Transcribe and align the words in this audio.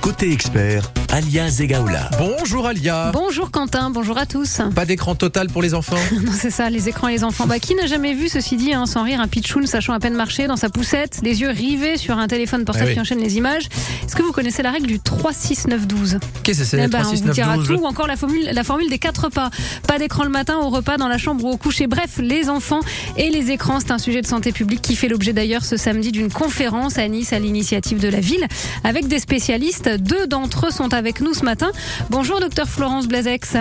Côté 0.00 0.30
expert, 0.32 0.92
Alia 1.14 1.48
Zegaoula. 1.48 2.10
Bonjour 2.18 2.66
Alia. 2.66 3.12
Bonjour 3.12 3.52
Quentin, 3.52 3.88
bonjour 3.90 4.18
à 4.18 4.26
tous. 4.26 4.60
Pas 4.74 4.84
d'écran 4.84 5.14
total 5.14 5.46
pour 5.46 5.62
les 5.62 5.72
enfants 5.72 5.94
Non, 6.12 6.32
c'est 6.36 6.50
ça, 6.50 6.70
les 6.70 6.88
écrans 6.88 7.06
et 7.06 7.12
les 7.12 7.22
enfants. 7.22 7.46
Bah, 7.46 7.60
qui 7.60 7.76
n'a 7.76 7.86
jamais 7.86 8.14
vu, 8.14 8.28
ceci 8.28 8.56
dit, 8.56 8.74
hein, 8.74 8.84
sans 8.84 9.04
rire, 9.04 9.20
un 9.20 9.28
pitchoun 9.28 9.64
sachant 9.68 9.92
à 9.92 10.00
peine 10.00 10.14
marcher 10.14 10.48
dans 10.48 10.56
sa 10.56 10.70
poussette, 10.70 11.20
les 11.22 11.40
yeux 11.42 11.50
rivés 11.50 11.98
sur 11.98 12.18
un 12.18 12.26
téléphone 12.26 12.64
portable 12.64 12.86
Ah 12.86 12.88
oui. 12.88 12.94
qui 12.94 13.00
enchaîne 13.00 13.20
les 13.20 13.36
images 13.36 13.68
Est-ce 14.04 14.16
que 14.16 14.22
vous 14.22 14.32
connaissez 14.32 14.64
la 14.64 14.72
règle 14.72 14.88
du 14.88 14.98
3-6-9-12 14.98 16.18
Qu'est-ce 16.42 16.58
que 16.58 16.64
c'est 16.64 16.78
Eh 16.78 16.80
les 16.80 16.88
ben, 16.88 17.02
3, 17.02 17.12
6, 17.14 17.18
on 17.18 17.20
vous 17.20 17.26
9, 17.28 17.34
dira 17.36 17.56
12 17.58 17.68
tout, 17.68 17.74
ou 17.74 17.86
encore 17.86 18.08
la 18.08 18.16
formule, 18.16 18.50
la 18.52 18.64
formule 18.64 18.90
des 18.90 18.98
quatre 18.98 19.28
pas. 19.28 19.50
Pas 19.86 20.00
d'écran 20.00 20.24
le 20.24 20.30
matin, 20.30 20.56
au 20.56 20.68
repas, 20.68 20.96
dans 20.96 21.06
la 21.06 21.18
chambre 21.18 21.44
ou 21.44 21.50
au 21.52 21.56
coucher. 21.56 21.86
Bref, 21.86 22.18
les 22.18 22.50
enfants 22.50 22.80
et 23.16 23.30
les 23.30 23.52
écrans, 23.52 23.78
c'est 23.78 23.92
un 23.92 23.98
sujet 23.98 24.20
de 24.20 24.26
santé 24.26 24.50
publique 24.50 24.82
qui 24.82 24.96
fait 24.96 25.06
l'objet 25.06 25.32
d'ailleurs 25.32 25.64
ce 25.64 25.76
samedi 25.76 26.10
d'une 26.10 26.32
conférence 26.32 26.98
à 26.98 27.06
Nice 27.06 27.32
à 27.32 27.38
l'initiative 27.38 28.00
de 28.00 28.08
la 28.08 28.18
ville 28.18 28.48
avec 28.82 29.06
des 29.06 29.20
spécialistes. 29.20 29.88
Deux 29.88 30.26
d'entre 30.26 30.66
eux 30.66 30.70
sont 30.72 30.92
avec 30.92 31.03
nous 31.04 31.34
ce 31.34 31.44
matin. 31.44 31.70
Bonjour 32.08 32.40
docteur 32.40 32.66
Florence 32.66 33.06
Blazex. 33.06 33.56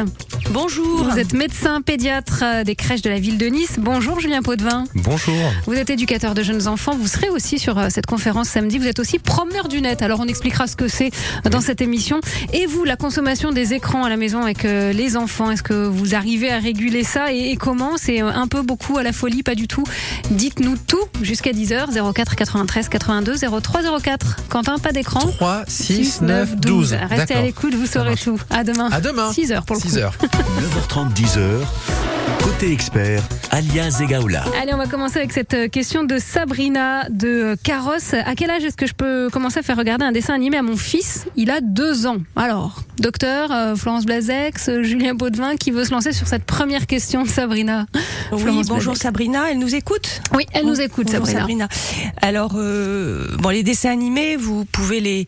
Bonjour. 0.52 1.04
Vous 1.04 1.20
êtes 1.20 1.34
médecin 1.34 1.82
pédiatre 1.82 2.42
euh, 2.42 2.64
des 2.64 2.76
crèches 2.76 3.02
de 3.02 3.10
la 3.10 3.20
ville 3.20 3.38
de 3.38 3.48
Nice. 3.48 3.76
Bonjour 3.80 4.20
Julien 4.20 4.42
Potvin. 4.42 4.86
Bonjour. 4.96 5.36
Vous 5.66 5.74
êtes 5.74 5.90
éducateur 5.90 6.36
de 6.36 6.42
jeunes 6.42 6.68
enfants. 6.68 6.96
Vous 6.96 7.08
serez 7.08 7.30
aussi 7.30 7.60
sur 7.60 7.78
euh, 7.78 7.88
cette 7.90 8.06
conférence 8.06 8.48
samedi. 8.48 8.78
Vous 8.78 8.88
êtes 8.88 9.00
aussi 9.00 9.20
promeneur 9.20 9.68
du 9.68 9.82
net. 9.82 10.02
Alors 10.02 10.22
on 10.22 10.28
expliquera 10.28 10.68
ce 10.68 10.78
que 10.78 10.88
c'est 10.88 11.12
euh, 11.46 11.50
dans 11.50 11.60
cette 11.60 11.82
émission. 11.82 12.22
Et 12.54 12.66
vous, 12.66 12.86
la 12.86 12.96
consommation 12.96 13.52
des 13.52 13.74
écrans 13.74 14.06
à 14.06 14.10
la 14.10 14.18
maison 14.18 14.42
avec 14.42 14.64
les 14.64 15.18
enfants, 15.18 15.52
est-ce 15.52 15.64
que 15.64 15.86
vous 15.86 16.16
arrivez 16.16 16.52
à 16.52 16.60
réguler 16.60 17.04
ça 17.04 17.34
et, 17.34 17.58
comment? 17.58 17.98
C'est 17.98 18.22
un 18.22 18.48
peu 18.48 18.62
beaucoup 18.62 18.98
à 18.98 19.04
la 19.04 19.12
folie, 19.12 19.44
pas 19.44 19.56
du 19.56 19.68
tout. 19.68 19.84
Dites-nous 20.32 20.78
tout 20.88 21.04
jusqu'à 21.22 21.52
10h 21.52 22.14
04 22.14 22.36
93 22.36 22.90
82 22.90 23.36
03 23.62 24.00
04. 24.02 24.38
Quentin, 24.50 24.78
pas 24.78 24.92
d'écran. 24.92 25.20
3, 25.20 25.64
6, 25.68 26.22
9, 26.22 26.56
12. 26.58 26.96
Restez 27.10 27.33
à 27.34 27.42
D'accord. 27.42 27.46
l'écoute, 27.46 27.74
vous 27.76 27.86
saurez 27.88 28.16
tout. 28.16 28.40
À 28.50 28.64
demain. 28.64 28.90
À 28.92 29.02
demain. 29.02 29.32
6h 29.32 29.64
pour 29.66 29.76
le 29.76 29.82
6 29.82 29.90
coup. 29.92 29.98
heures. 29.98 30.14
9h30, 30.22 31.14
10h. 31.14 32.13
Côté 32.44 32.72
expert, 32.72 33.24
Alia 33.52 33.90
Zegaoula. 33.90 34.44
Allez, 34.62 34.74
on 34.74 34.78
va 34.78 34.88
commencer 34.88 35.18
avec 35.18 35.32
cette 35.32 35.54
euh, 35.54 35.68
question 35.70 36.04
de 36.04 36.18
Sabrina 36.18 37.08
de 37.10 37.28
euh, 37.28 37.56
Carrosse. 37.62 38.14
À 38.14 38.36
quel 38.36 38.50
âge 38.50 38.64
est-ce 38.64 38.76
que 38.76 38.86
je 38.86 38.94
peux 38.94 39.30
commencer 39.32 39.60
à 39.60 39.64
faire 39.64 39.78
regarder 39.78 40.06
un 40.06 40.12
dessin 40.12 40.34
animé 40.34 40.58
à 40.58 40.62
mon 40.62 40.76
fils? 40.76 41.26
Il 41.36 41.50
a 41.50 41.62
deux 41.62 42.06
ans. 42.06 42.18
Alors, 42.36 42.84
docteur, 43.00 43.52
euh, 43.52 43.76
Florence 43.76 44.06
Blazex, 44.06 44.70
euh, 44.70 44.84
Julien 44.84 45.14
Baudevin, 45.14 45.56
qui 45.56 45.72
veut 45.72 45.86
se 45.86 45.92
lancer 45.92 46.12
sur 46.12 46.28
cette 46.28 46.44
première 46.44 46.86
question 46.86 47.24
de 47.24 47.30
Sabrina? 47.30 47.86
Oui, 48.32 48.42
Florence 48.42 48.68
bonjour 48.68 48.94
Blazex. 48.94 49.02
Sabrina, 49.02 49.52
elle 49.52 49.60
nous 49.60 49.74
écoute? 49.74 50.22
Oui, 50.34 50.46
elle 50.54 50.66
nous 50.66 50.82
écoute, 50.82 51.08
Bonjour 51.08 51.28
Sabrina. 51.28 51.68
Alors, 52.22 52.54
euh, 52.56 53.28
bon, 53.40 53.50
les 53.50 53.64
dessins 53.64 53.92
animés, 53.92 54.36
vous 54.36 54.66
pouvez 54.66 55.00
les 55.00 55.28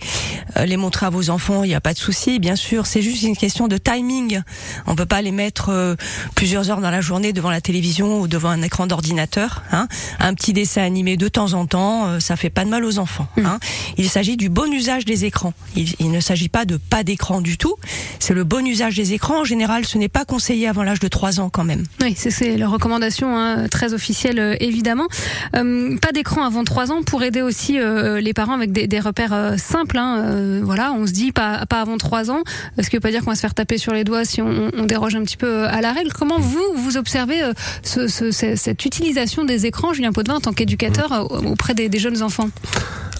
les 0.66 0.78
montrer 0.78 1.06
à 1.06 1.10
vos 1.10 1.30
enfants, 1.30 1.66
il 1.66 1.68
n'y 1.68 1.76
a 1.76 1.82
pas 1.82 1.94
de 1.94 1.98
souci, 1.98 2.40
bien 2.40 2.56
sûr. 2.56 2.86
C'est 2.86 3.02
juste 3.02 3.23
une 3.23 3.36
question 3.36 3.68
de 3.68 3.78
timing. 3.78 4.42
On 4.88 4.96
peut 4.96 5.06
pas 5.06 5.22
les 5.22 5.32
mettre 5.32 5.98
plusieurs 6.34 6.72
heures 6.72 6.80
dans 6.86 6.91
la 6.91 7.02
journée 7.02 7.33
devant 7.33 7.50
la 7.50 7.61
télévision 7.61 8.19
ou 8.22 8.28
devant 8.28 8.50
un 8.50 8.61
écran 8.61 8.86
d'ordinateur. 8.86 9.64
Hein. 9.72 9.88
Un 10.19 10.36
petit 10.36 10.53
dessin 10.53 10.83
animé 10.83 11.17
de 11.17 11.27
temps 11.27 11.53
en 11.53 11.66
temps, 11.66 12.05
euh, 12.05 12.19
ça 12.19 12.36
fait 12.36 12.52
pas 12.52 12.64
de 12.64 12.69
mal 12.69 12.86
aux 12.86 13.00
enfants. 13.00 13.27
Hein. 13.44 13.58
Il 13.97 14.08
s'agit 14.08 14.38
du 14.38 14.50
bon 14.50 14.72
usage 14.72 15.03
des 15.03 15.25
écrans. 15.25 15.55
Il, 15.75 15.95
il 16.00 16.11
ne 16.11 16.19
s'agit 16.19 16.47
pas 16.47 16.64
de 16.66 16.77
pas 16.77 17.03
d'écran 17.03 17.42
du 17.42 17.58
tout. 17.58 17.73
C'est 18.19 18.36
le 18.36 18.44
bon 18.44 18.64
usage 18.67 18.95
des 18.95 19.14
écrans. 19.14 19.42
En 19.42 19.45
général, 19.45 19.83
ce 19.86 19.97
n'est 19.97 20.09
pas 20.09 20.25
conseillé 20.25 20.67
avant 20.67 20.83
l'âge 20.83 21.00
de 21.00 21.08
3 21.08 21.39
ans 21.39 21.50
quand 21.50 21.64
même. 21.64 21.86
Oui, 22.03 22.14
c'est- 22.16 22.55
la 22.55 22.67
recommandation 22.67 23.36
hein, 23.36 23.67
très 23.67 23.95
officielle, 23.95 24.38
euh, 24.39 24.55
évidemment. 24.59 25.08
Euh, 25.55 25.97
pas 25.97 26.11
d'écran 26.11 26.44
avant 26.45 26.64
3 26.64 26.92
ans 26.92 27.02
pour 27.02 27.23
aider 27.23 27.42
aussi 27.42 27.80
euh, 27.80 28.22
les 28.22 28.33
parents 28.33 28.53
avec 28.53 28.72
des, 28.72 28.86
des 28.86 28.99
repères 28.99 29.55
simples. 29.58 29.97
Euh, 29.99 30.61
voilà, 30.64 30.94
on 30.94 31.08
se 31.08 31.14
dit 31.14 31.31
pas, 31.31 31.66
pas 31.66 31.81
avant 31.81 31.97
3 31.97 32.30
ans, 32.30 32.44
ce 32.80 32.88
qui 32.92 32.95
veut 32.95 32.99
pas 32.99 33.09
dire 33.09 33.22
qu'on 33.22 33.31
va 33.31 33.36
se 33.36 33.42
faire 33.42 33.55
taper 33.55 33.80
sur 33.80 33.92
les 33.94 34.03
doigts 34.03 34.23
si 34.23 34.39
on, 34.44 34.70
on 34.77 34.86
déroge 34.86 35.16
un 35.16 35.23
petit 35.23 35.38
peu 35.38 35.66
à 35.66 35.81
la 35.81 35.92
règle? 35.94 36.11
Comment 36.14 36.38
vous, 36.39 36.64
vous 36.76 36.98
observez 36.98 37.42
euh, 37.44 37.54
ce, 37.84 38.08
ce- 38.08 38.32
ce- 38.32 38.55
cette 38.55 38.86
utilisation 38.86 39.44
des 39.45 39.66
écrans, 39.66 39.94
Julien 39.94 40.11
Potvin, 40.11 40.36
en 40.36 40.42
tant 40.42 40.54
qu'éducateur 40.54 41.11
euh, 41.11 41.23
auprès 41.49 41.73
des 41.73 41.99
jeunes 41.99 42.22
enfants? 42.23 42.49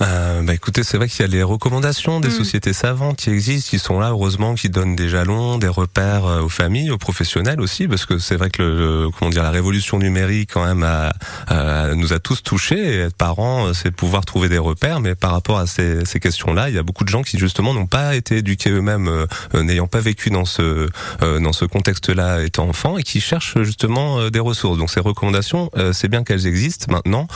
Euh, 0.02 0.42
bah 0.42 0.54
écoutez, 0.54 0.84
c'est 0.84 0.98
vrai 0.98 1.08
qu'il 1.08 1.22
y 1.22 1.24
a 1.24 1.28
les 1.32 1.42
recommandations 1.44 2.20
des 2.20 2.28
Mm. 2.28 2.32
sociétés 2.32 2.74
savantes 2.74 3.18
qui 3.18 3.30
existent, 3.30 3.70
qui 3.70 3.80
sont 3.80 4.00
là, 4.00 4.10
heureusement, 4.10 4.56
qui 4.56 4.70
donnent 4.70 4.96
des 4.96 5.08
jalons, 5.08 5.58
des 5.58 5.70
repères 5.70 6.26
euh, 6.26 6.42
aux 6.42 6.50
familles, 6.50 6.92
aux 6.92 6.98
professionnels 6.98 7.62
aussi, 7.62 7.88
parce 7.88 8.06
que 8.06 8.18
c'est 8.20 8.36
vrai 8.36 8.50
que 8.50 8.62
le, 8.62 9.10
comment 9.18 9.32
dire, 9.32 9.44
la 9.44 9.52
révolution 9.52 9.98
numérique 9.98 10.50
quand 10.54 10.66
même 10.66 10.84
a, 10.84 11.14
a- 11.48 11.94
nous 11.96 12.12
a 12.12 12.20
tous 12.20 12.44
touchés. 12.44 12.76
Et 12.78 13.00
être 13.00 13.16
parent, 13.16 13.68
euh, 13.68 13.74
c'est 13.74 13.92
pouvoir 13.92 14.26
trouver 14.26 14.50
des 14.50 14.58
repères, 14.58 15.00
mais 15.00 15.16
par 15.16 15.32
rapport 15.32 15.58
à 15.60 15.66
ces, 15.68 16.04
ces 16.06 16.20
questions-là, 16.20 16.70
il 16.70 16.76
y 16.76 16.78
a 16.80 16.84
beaucoup 16.84 17.06
de 17.06 17.10
gens 17.10 17.24
qui 17.24 17.40
justement 17.40 17.74
n'ont 17.74 17.88
pas 17.88 18.16
été 18.16 18.38
éduqués 18.38 18.72
eux-mêmes, 18.72 19.08
euh, 19.08 19.64
n'ayant 19.64 19.88
pas 19.88 20.00
vécu 20.02 20.30
dans 20.30 20.46
ce 20.46 20.90
euh, 21.22 21.40
dans 21.40 21.54
ce 21.54 21.64
contexte-là 21.66 22.44
étant 22.44 22.68
enfant, 22.68 22.98
et 22.98 23.04
qui 23.04 23.22
cherchent 23.22 23.62
justement 23.64 24.30
des 24.30 24.40
ressources. 24.40 24.78
Donc 24.78 24.90
ces 24.90 25.00
recommandations, 25.00 25.70
c'est 25.94 26.08
bien 26.10 26.24
qu'elles 26.24 26.48
existent 26.48 26.88
maintenant. 26.92 27.28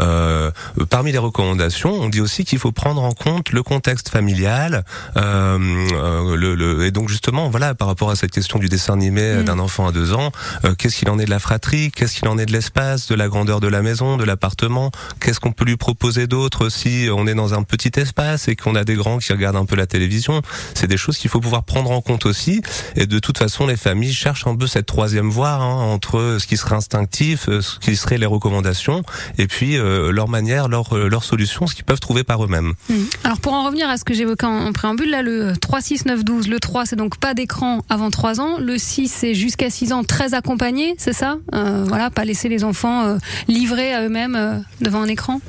Euh, 0.00 0.50
parmi 0.90 1.12
les 1.12 1.18
recommandations, 1.18 2.07
on 2.08 2.10
dit 2.10 2.22
aussi 2.22 2.46
qu'il 2.46 2.58
faut 2.58 2.72
prendre 2.72 3.02
en 3.02 3.12
compte 3.12 3.50
le 3.52 3.62
contexte 3.62 4.08
familial, 4.08 4.82
euh, 5.18 5.58
euh, 5.92 6.36
le, 6.36 6.54
le- 6.54 6.86
et 6.86 6.90
donc 6.90 7.10
justement, 7.10 7.50
voilà, 7.50 7.74
par 7.74 7.86
rapport 7.86 8.08
à 8.10 8.16
cette 8.16 8.30
question 8.30 8.58
du 8.58 8.70
dessin 8.70 8.94
animé 8.94 9.20
euh, 9.20 9.42
Mm. 9.42 9.44
d'un 9.44 9.58
enfant 9.58 9.86
à 9.86 9.92
deux 9.92 10.14
ans, 10.14 10.32
euh, 10.64 10.74
qu'est-ce 10.74 10.96
qu'il 10.96 11.10
en 11.10 11.18
est 11.18 11.26
de 11.26 11.30
la 11.30 11.38
fratrie, 11.38 11.90
qu'est-ce 11.90 12.18
qu'il 12.18 12.26
en 12.28 12.38
est 12.38 12.46
de 12.46 12.52
l'espace, 12.52 13.08
de 13.08 13.14
la 13.14 13.28
grandeur 13.28 13.60
de 13.60 13.68
la 13.68 13.82
maison, 13.82 14.16
de 14.16 14.24
l'appartement, 14.24 14.90
qu'est-ce 15.20 15.38
qu'on 15.38 15.52
peut 15.52 15.66
lui 15.66 15.76
proposer 15.76 16.26
d'autre 16.26 16.70
si 16.70 17.08
on 17.14 17.26
est 17.26 17.34
dans 17.34 17.52
un 17.52 17.62
petit 17.62 17.92
espace 18.00 18.48
et 18.48 18.56
qu'on 18.56 18.74
a 18.74 18.84
des 18.84 18.94
grands 18.94 19.18
qui 19.18 19.30
regardent 19.34 19.56
un 19.56 19.66
peu 19.66 19.76
la 19.76 19.86
télévision. 19.86 20.40
C'est 20.74 20.86
des 20.86 20.96
choses 20.96 21.18
qu'il 21.18 21.28
faut 21.28 21.40
pouvoir 21.40 21.64
prendre 21.64 21.90
en 21.90 22.00
compte 22.00 22.24
aussi. 22.24 22.62
Et 22.96 23.04
de 23.06 23.18
toute 23.18 23.36
façon, 23.36 23.66
les 23.66 23.76
familles 23.76 24.14
cherchent 24.14 24.46
un 24.46 24.56
peu 24.56 24.66
cette 24.66 24.86
troisième 24.86 25.28
voie 25.28 25.50
hein, 25.56 25.74
entre 25.92 26.38
ce 26.40 26.46
qui 26.46 26.56
serait 26.56 26.76
instinctif, 26.76 27.50
ce 27.60 27.78
qui 27.80 27.96
serait 27.96 28.16
les 28.16 28.26
recommandations, 28.26 29.02
et 29.36 29.46
puis 29.46 29.76
euh, 29.76 30.10
leur 30.10 30.28
manière, 30.28 30.68
leur, 30.68 30.96
leur 30.96 31.22
solution, 31.24 31.66
ce 31.66 31.74
qu'ils 31.74 31.84
peuvent 31.84 31.97
trouver 32.00 32.24
par 32.24 32.44
eux-mêmes. 32.44 32.74
Mm. 32.88 32.94
Alors 33.24 33.40
pour 33.40 33.52
en 33.52 33.64
revenir 33.64 33.88
à 33.88 33.96
ce 33.96 34.04
que 34.04 34.14
j'évoquais 34.14 34.46
en, 34.46 34.66
en 34.66 34.72
préambule, 34.72 35.10
là 35.10 35.22
le 35.22 35.52
3, 35.60 35.80
6, 35.80 36.04
9, 36.06 36.24
12, 36.24 36.48
le 36.48 36.60
3 36.60 36.86
c'est 36.86 36.96
donc 36.96 37.18
pas 37.18 37.34
d'écran 37.34 37.82
avant 37.88 38.10
3 38.10 38.40
ans, 38.40 38.58
le 38.58 38.78
6 38.78 39.08
c'est 39.08 39.34
jusqu'à 39.34 39.70
6 39.70 39.92
ans 39.92 40.04
très 40.04 40.34
accompagné, 40.34 40.94
c'est 40.98 41.12
ça? 41.12 41.38
Euh, 41.54 41.84
Voilà, 41.88 42.10
pas 42.10 42.24
laisser 42.24 42.48
les 42.48 42.64
enfants 42.64 43.04
euh, 43.04 43.18
livrés 43.48 43.92
à 43.92 44.02
eux-mêmes 44.04 44.36
euh, 44.36 44.58
devant 44.80 45.02
un 45.02 45.08
écran? 45.08 45.40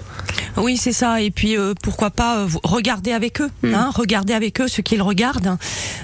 Oui, 0.58 0.78
c'est 0.78 0.92
ça. 0.94 1.22
Et 1.22 1.32
puis 1.32 1.58
euh, 1.58 1.74
pourquoi 1.82 2.10
pas 2.10 2.40
euh, 2.40 2.48
regarder 2.64 3.12
avec 3.14 3.42
eux, 3.42 3.50
Mm. 3.64 3.74
hein, 3.74 3.90
regarder 3.94 4.34
avec 4.34 4.62
eux 4.62 4.68
ce 4.68 4.82
qu'ils 4.82 5.02
regardent, 5.02 5.58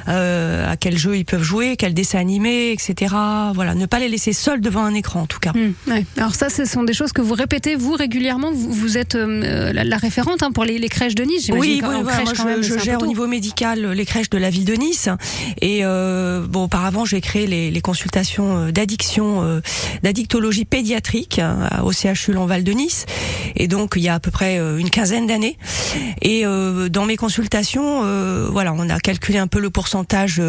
euh, 0.08 0.72
à 0.72 0.78
quel 0.78 0.98
jeu 0.98 1.18
ils 1.18 1.26
peuvent 1.26 1.44
jouer, 1.44 1.76
quel 1.78 1.94
dessin 1.94 2.20
animé, 2.20 2.72
etc. 2.72 3.14
Voilà, 3.54 3.76
ne 3.76 3.86
pas 3.86 4.00
les 4.00 4.10
laisser 4.10 4.34
seuls 4.34 4.62
devant 4.62 4.84
un 4.84 4.94
écran 4.94 5.22
en 5.22 5.26
tout 5.26 5.40
cas. 5.40 5.52
Mm, 5.54 5.92
ouais. 5.92 6.06
Alors 6.18 6.36
ça, 6.36 6.50
ce 6.50 6.66
sont 6.66 6.84
des 6.84 6.94
choses 6.94 7.12
que 7.12 7.22
vous 7.22 7.34
répétez 7.34 7.76
vous 7.76 7.94
régulièrement. 7.94 8.52
Vous, 8.52 8.72
vous 8.72 8.98
êtes 8.98 9.16
euh, 9.16 9.74
la, 9.74 9.84
la 9.84 9.98
hein, 10.44 10.52
pour 10.52 10.64
les, 10.66 10.78
les 10.80 10.90
crèches 10.90 11.16
de 11.16 11.24
Nice. 11.24 11.50
Oui, 11.54 11.80
crèche, 11.80 11.92
moi 12.04 12.34
quand 12.36 12.46
même, 12.46 12.62
je, 12.64 12.78
gère 12.80 13.02
au 13.02 13.06
niveau 13.08 13.28
médical 13.28 13.86
euh, 13.86 13.94
les 13.94 14.06
crèches 14.06 14.30
de 14.30 14.38
la 14.38 14.50
ville 14.50 14.66
de 14.66 14.74
Nice. 14.74 15.10
Et 15.62 15.80
euh, 15.84 16.46
bon 16.48 16.64
auparavant 16.66 17.06
j'ai 17.06 17.22
créé 17.22 17.48
les, 17.48 17.72
les 17.72 17.82
consultations 17.82 18.58
euh, 18.58 18.72
d'addiction, 18.72 19.44
euh, 19.44 19.62
d'addictologie 20.04 20.66
pédiatrique 20.66 21.42
au 21.84 21.92
CHU 21.92 22.34
Lanval 22.34 22.64
de 22.64 22.72
Nice. 22.72 23.06
Et 23.56 23.68
donc 23.68 23.94
il 23.96 24.02
y 24.04 24.10
a 24.10 24.16
à 24.16 24.20
peu 24.20 24.32
près 24.32 24.58
une 24.58 24.90
quinzaine 24.90 25.28
d'années. 25.28 25.58
Et 26.22 26.46
euh, 26.46 26.90
dans 26.90 27.06
mes 27.06 27.18
consultations 27.18 28.02
voilà 28.52 28.74
on 28.74 28.90
a 28.90 29.00
calculé 29.00 29.38
un 29.38 29.48
peu 29.48 29.60
le 29.60 29.70
pourcentage 29.70 30.42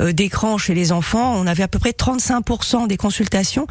d'écran 0.00 0.58
chez 0.58 0.74
les 0.74 0.92
enfants. 0.92 1.34
On 1.36 1.46
avait 1.46 1.62
à 1.62 1.68
peu 1.68 1.78
près 1.78 1.90
35% 1.90 2.86
des 2.86 2.96
consultations 2.96 3.66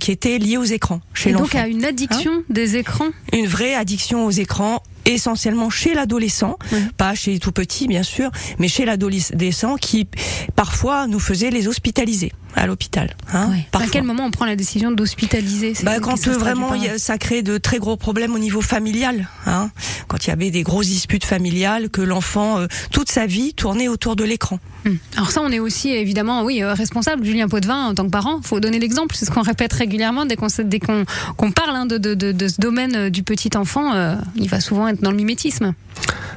qui 0.00 0.10
étaient 0.12 0.38
liées 0.38 0.56
aux 0.56 0.64
écrans 0.64 1.00
chez 1.14 1.30
Et 1.30 1.32
donc 1.32 1.54
l'enfant. 1.54 1.58
à 1.64 1.68
une 1.68 1.84
addiction 1.84 2.42
des 2.48 2.76
écrans? 2.76 3.08
une 3.32 3.46
vraie 3.46 3.74
addiction 3.74 4.26
aux 4.26 4.30
écrans 4.30 4.41
écrans 4.42 4.82
essentiellement 5.04 5.70
chez 5.70 5.94
l'adolescent, 5.94 6.58
Oui. 6.72 6.78
pas 6.96 7.14
chez 7.14 7.32
les 7.32 7.38
tout 7.38 7.52
petits 7.52 7.86
bien 7.88 8.02
sûr, 8.02 8.30
mais 8.58 8.68
chez 8.68 8.84
l'adolescent 8.84 9.76
qui 9.76 10.06
parfois 10.56 11.06
nous 11.06 11.20
faisait 11.20 11.50
les 11.50 11.68
hospitaliser 11.68 12.32
à 12.54 12.66
l'hôpital. 12.66 13.16
Hein. 13.32 13.48
À 13.72 13.86
quel 13.90 14.02
moment 14.04 14.26
on 14.26 14.30
prend 14.30 14.44
la 14.44 14.56
décision 14.56 14.90
d'hospitaliser 14.92 15.72
Bah, 15.84 16.00
quand 16.00 16.16
ça 16.16 16.32
euh, 16.32 16.36
vraiment 16.38 16.74
y 16.74 16.86
a- 16.86 16.98
ça 16.98 17.16
crée 17.16 17.40
de 17.42 17.56
très 17.56 17.78
gros 17.78 17.96
problèmes 17.96 18.34
au 18.34 18.38
niveau 18.38 18.60
familial, 18.60 19.26
hein, 19.46 19.70
quand 20.06 20.26
il 20.26 20.28
y 20.28 20.32
avait 20.32 20.50
des 20.50 20.62
grosses 20.62 20.88
disputes 20.88 21.24
familiales, 21.24 21.88
que 21.88 22.02
l'enfant 22.02 22.58
euh, 22.58 22.66
toute 22.90 23.10
sa 23.10 23.24
vie 23.24 23.54
tournait 23.54 23.88
autour 23.88 24.16
de 24.16 24.24
l'écran. 24.24 24.58
Hum. 24.84 24.98
Alors 25.16 25.30
ça, 25.30 25.40
on 25.42 25.48
est 25.50 25.60
aussi 25.60 25.90
évidemment, 25.92 26.42
oui, 26.42 26.62
euh, 26.62 26.74
responsable. 26.74 27.24
Julien 27.24 27.48
Potvin, 27.48 27.86
en 27.86 27.94
tant 27.94 28.04
que 28.04 28.10
parent, 28.10 28.40
faut 28.42 28.60
donner 28.60 28.80
l'exemple. 28.80 29.14
C'est 29.16 29.24
ce 29.24 29.30
qu'on 29.30 29.42
répète 29.42 29.72
régulièrement 29.72 30.26
dès 30.26 30.36
qu'on 30.36 30.48
parle 31.52 31.76
hein, 31.76 31.86
de, 31.86 31.96
de, 31.98 32.12
de, 32.14 32.32
de 32.32 32.48
ce 32.48 32.60
domaine 32.60 33.08
du 33.08 33.22
petit 33.22 33.56
enfant. 33.56 33.94
euh, 33.94 34.16
il 34.36 34.48
va 34.48 34.60
souvent 34.60 34.91
dans 35.00 35.10
le 35.10 35.16
mimétisme. 35.16 35.74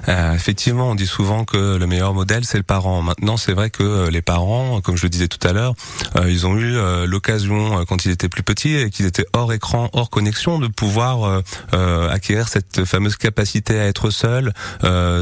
Euh, 0.07 0.33
effectivement, 0.33 0.89
on 0.89 0.95
dit 0.95 1.07
souvent 1.07 1.45
que 1.45 1.77
le 1.77 1.87
meilleur 1.87 2.13
modèle 2.13 2.45
c'est 2.45 2.57
le 2.57 2.63
parent. 2.63 3.01
Maintenant, 3.01 3.37
c'est 3.37 3.53
vrai 3.53 3.69
que 3.69 3.83
euh, 3.83 4.09
les 4.09 4.21
parents, 4.21 4.81
comme 4.81 4.97
je 4.97 5.03
le 5.03 5.09
disais 5.09 5.27
tout 5.27 5.45
à 5.47 5.53
l'heure, 5.53 5.73
euh, 6.15 6.29
ils 6.29 6.45
ont 6.45 6.57
eu 6.57 6.75
l'occasion 7.05 7.85
quand 7.85 8.05
ils 8.05 8.11
étaient 8.11 8.29
plus 8.29 8.43
petits 8.43 8.75
et 8.75 8.89
qu'ils 8.89 9.05
étaient 9.05 9.25
hors 9.33 9.51
écran, 9.53 9.89
hors 9.93 10.09
connexion, 10.09 10.59
de 10.59 10.67
pouvoir 10.67 11.41
acquérir 11.71 12.47
cette 12.47 12.85
fameuse 12.85 13.15
capacité 13.15 13.79
à 13.79 13.85
être 13.85 14.09
seul, 14.09 14.53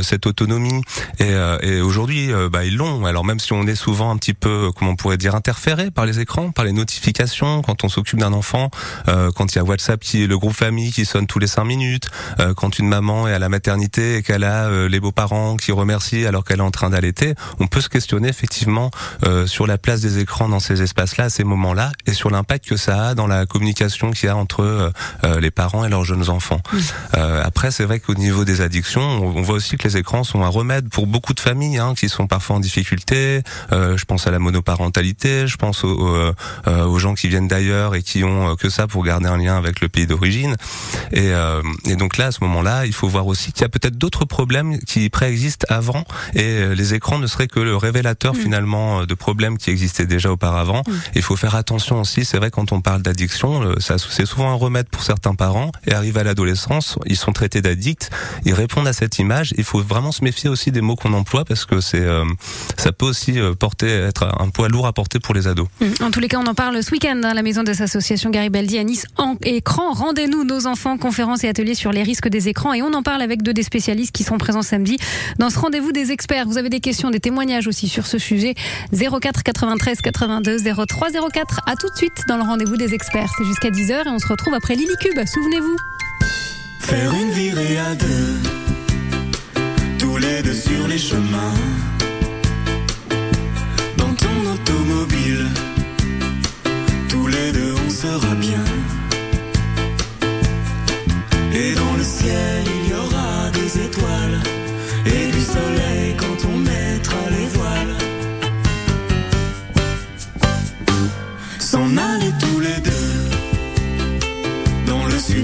cette 0.01 0.25
autonomie. 0.25 0.81
Et, 1.19 1.31
et 1.61 1.81
aujourd'hui, 1.81 2.31
bah, 2.51 2.65
ils 2.65 2.75
l'ont. 2.75 3.05
Alors 3.05 3.25
même 3.25 3.39
si 3.39 3.53
on 3.53 3.67
est 3.67 3.75
souvent 3.75 4.11
un 4.11 4.17
petit 4.17 4.33
peu, 4.33 4.71
comment 4.75 4.91
on 4.91 4.95
pourrait 4.95 5.17
dire, 5.17 5.35
interféré 5.35 5.91
par 5.91 6.05
les 6.05 6.19
écrans, 6.19 6.51
par 6.51 6.65
les 6.65 6.73
notifications, 6.73 7.61
quand 7.61 7.83
on 7.83 7.89
s'occupe 7.89 8.19
d'un 8.19 8.33
enfant, 8.33 8.69
quand 9.05 9.53
il 9.53 9.55
y 9.57 9.59
a 9.59 9.63
WhatsApp 9.63 9.99
qui 9.99 10.23
est 10.23 10.27
le 10.27 10.37
groupe 10.37 10.55
famille 10.55 10.91
qui 10.91 11.05
sonne 11.05 11.27
tous 11.27 11.39
les 11.39 11.47
cinq 11.47 11.65
minutes, 11.65 12.09
quand 12.55 12.79
une 12.79 12.87
maman 12.87 13.27
est 13.27 13.33
à 13.33 13.39
la 13.39 13.49
maternité 13.49 14.17
et 14.17 14.23
qu'elle 14.23 14.43
a 14.43 14.69
les 14.89 14.99
beaux-parents 14.99 15.57
qui 15.57 15.71
remercient 15.71 16.25
alors 16.25 16.43
qu'elle 16.43 16.59
est 16.59 16.63
en 16.63 16.71
train 16.71 16.89
d'allaiter, 16.89 17.35
on 17.59 17.67
peut 17.67 17.81
se 17.81 17.89
questionner 17.89 18.29
effectivement 18.29 18.91
euh, 19.25 19.47
sur 19.47 19.67
la 19.67 19.77
place 19.77 20.01
des 20.01 20.19
écrans 20.19 20.49
dans 20.49 20.59
ces 20.59 20.81
espaces-là, 20.81 21.25
à 21.25 21.29
ces 21.29 21.43
moments-là, 21.43 21.91
et 22.05 22.13
sur 22.13 22.29
l'impact 22.29 22.67
que 22.67 22.77
ça 22.77 23.09
a 23.09 23.15
dans 23.15 23.27
la 23.27 23.45
communication 23.45 24.11
qu'il 24.11 24.27
y 24.27 24.29
a 24.29 24.35
entre 24.35 24.61
euh, 24.61 24.89
euh, 25.23 25.39
les 25.39 25.51
parents 25.51 25.85
et 25.85 25.89
leurs 25.89 26.03
jeunes 26.03 26.29
enfants. 26.29 26.61
après, 27.13 27.71
c'est 27.71 27.85
vrai 27.85 27.99
qu'au 27.99 28.15
niveau 28.15 28.45
des 28.45 28.61
addictions, 28.61 29.01
on, 29.01 29.41
voit 29.41 29.55
aussi 29.55 29.77
que 29.77 29.87
les 29.87 29.97
écrans 29.97 30.23
sont 30.23 30.43
un 30.43 30.47
remède 30.47 30.89
pour 30.89 31.07
beaucoup 31.07 31.33
de 31.33 31.39
familles 31.39 31.77
hein, 31.77 31.93
qui 31.95 32.09
sont 32.09 32.27
parfois 32.27 32.55
en 32.57 32.59
difficulté. 32.59 33.41
je 33.71 34.05
pense 34.05 34.27
à 34.27 34.31
la 34.31 34.39
monoparentalité, 34.39 35.47
je 35.47 35.57
pense 35.57 35.83
aux, 35.83 36.33
aux 36.67 36.99
gens 36.99 37.13
qui 37.13 37.27
viennent 37.27 37.47
d'ailleurs 37.47 37.95
et 37.95 38.01
qui 38.01 38.23
ont 38.23 38.55
que 38.55 38.69
ça 38.69 38.87
pour 38.87 39.03
garder 39.03 39.27
un 39.27 39.37
lien 39.37 39.57
avec 39.57 39.81
le 39.81 39.89
pays 39.89 40.07
d'origine. 40.07 40.55
Et, 41.11 41.31
et 41.85 41.95
donc 41.95 42.17
là, 42.17 42.27
à 42.27 42.31
ce 42.31 42.43
moment-là, 42.43 42.85
il 42.85 42.93
faut 42.93 43.07
voir 43.07 43.27
aussi 43.27 43.51
qu'il 43.51 43.61
y 43.61 43.65
a 43.65 43.69
peut-être 43.69 43.97
d'autres 43.97 44.25
problèmes 44.25 44.62
qui 44.87 45.09
préexistent 45.09 45.65
avant 45.69 46.03
et 46.33 46.41
euh, 46.43 46.75
les 46.75 46.93
écrans 46.93 47.19
ne 47.19 47.27
seraient 47.27 47.47
que 47.47 47.59
le 47.59 47.75
révélateur 47.75 48.33
mm. 48.33 48.37
finalement 48.37 49.01
euh, 49.01 49.05
de 49.05 49.13
problèmes 49.13 49.57
qui 49.57 49.69
existaient 49.69 50.05
déjà 50.05 50.31
auparavant. 50.31 50.83
Mm. 50.87 50.91
Il 51.15 51.21
faut 51.21 51.35
faire 51.35 51.55
attention 51.55 52.01
aussi, 52.01 52.25
c'est 52.25 52.37
vrai 52.37 52.51
quand 52.51 52.71
on 52.71 52.81
parle 52.81 53.01
d'addiction, 53.01 53.79
ça 53.79 53.97
c'est 53.97 54.25
souvent 54.25 54.51
un 54.51 54.55
remède 54.55 54.87
pour 54.89 55.03
certains 55.03 55.35
parents 55.35 55.71
et 55.85 55.93
arrive 55.93 56.17
à 56.17 56.23
l'adolescence, 56.23 56.97
ils 57.05 57.17
sont 57.17 57.31
traités 57.31 57.61
d'addicts, 57.61 58.09
ils 58.45 58.53
répondent 58.53 58.87
à 58.87 58.93
cette 58.93 59.19
image. 59.19 59.53
Il 59.57 59.63
faut 59.63 59.81
vraiment 59.81 60.11
se 60.11 60.23
méfier 60.23 60.49
aussi 60.49 60.71
des 60.71 60.81
mots 60.81 60.95
qu'on 60.95 61.13
emploie 61.13 61.45
parce 61.45 61.65
que 61.65 61.81
c'est 61.81 62.01
euh, 62.01 62.25
ça 62.77 62.91
peut 62.91 63.05
aussi 63.05 63.39
porter 63.59 63.87
être 63.87 64.27
un 64.39 64.49
poids 64.49 64.69
lourd 64.69 64.87
à 64.87 64.93
porter 64.93 65.19
pour 65.19 65.33
les 65.33 65.47
ados. 65.47 65.67
Mm. 65.79 66.03
En 66.03 66.11
tous 66.11 66.19
les 66.19 66.27
cas, 66.27 66.39
on 66.39 66.47
en 66.47 66.53
parle 66.53 66.81
ce 66.83 66.91
week-end 66.91 67.21
à 67.23 67.33
la 67.33 67.41
maison 67.41 67.63
des 67.63 67.81
associations 67.81 68.29
Garibaldi 68.29 68.77
à 68.77 68.83
Nice 68.83 69.05
en 69.17 69.35
écran. 69.43 69.93
Rendez-nous 69.93 70.43
nos 70.43 70.67
enfants, 70.67 70.97
conférences 70.97 71.43
et 71.43 71.49
ateliers 71.49 71.75
sur 71.75 71.91
les 71.91 72.03
risques 72.03 72.27
des 72.27 72.49
écrans 72.49 72.73
et 72.73 72.81
on 72.81 72.93
en 72.93 73.03
parle 73.03 73.21
avec 73.21 73.41
deux 73.41 73.53
des 73.53 73.63
spécialistes 73.63 74.11
qui 74.11 74.23
sont 74.23 74.37
présents 74.37 74.52
samedi 74.61 74.97
dans 75.39 75.49
ce 75.49 75.59
rendez-vous 75.59 75.91
des 75.91 76.11
experts. 76.11 76.45
Vous 76.47 76.57
avez 76.57 76.69
des 76.69 76.79
questions, 76.79 77.09
des 77.09 77.19
témoignages 77.19 77.67
aussi 77.67 77.87
sur 77.87 78.05
ce 78.07 78.17
sujet. 78.17 78.53
04 78.91 79.43
93 79.43 80.01
82 80.01 80.57
03 80.87 81.09
04. 81.31 81.61
À 81.65 81.75
tout 81.75 81.89
de 81.89 81.95
suite 81.95 82.23
dans 82.27 82.37
le 82.37 82.43
rendez-vous 82.43 82.77
des 82.77 82.93
experts. 82.93 83.29
C'est 83.37 83.45
jusqu'à 83.45 83.69
10h 83.69 84.05
et 84.05 84.09
on 84.09 84.19
se 84.19 84.27
retrouve 84.27 84.53
après 84.53 84.75
Lily 84.75 84.95
Cube. 85.01 85.19
Souvenez-vous. 85.25 85.75
Faire 86.79 87.13
une 87.13 87.31
virée 87.31 87.77
à 87.77 87.95
deux, 87.95 88.39
tous 89.97 90.17
les 90.17 90.43
deux 90.43 90.53
sur 90.53 90.87
les 90.87 90.97
chemins. 90.97 91.53
Dans 93.97 94.13
ton 94.13 94.51
automobile, 94.53 95.47
tous 97.07 97.27
les 97.27 97.51
deux 97.53 97.73
on 97.85 97.89
sera 97.89 98.35
bien. 98.35 98.72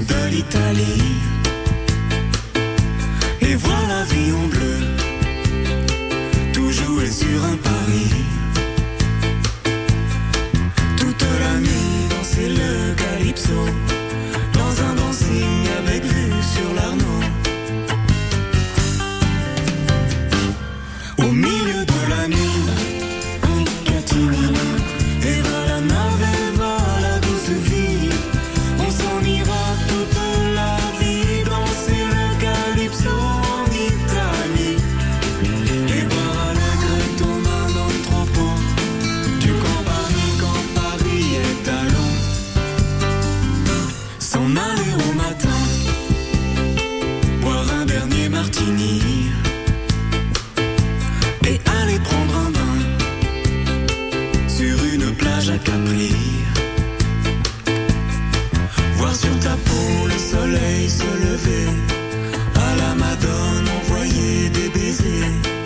De 0.09 0.29
l'Italie 0.31 1.19
et 3.41 3.56
voir 3.56 3.81
la 3.88 4.03
vie 4.03 4.31
en 4.31 4.47
bleu, 4.47 4.77
tout 6.53 6.71
jouer 6.71 7.09
sur 7.09 7.44
un 7.45 7.57
pari. 7.57 8.29
Une 54.94 55.12
plage 55.15 55.50
à 55.50 55.57
Capri. 55.57 56.13
Voir 58.95 59.15
sur 59.15 59.39
ta 59.39 59.56
peau 59.65 60.07
le 60.07 60.18
soleil 60.18 60.89
se 60.89 61.03
lever, 61.25 61.68
à 62.56 62.75
la 62.81 62.95
Madone 62.95 63.68
envoyer 63.81 64.50
des 64.50 64.69
baisers. 64.69 65.58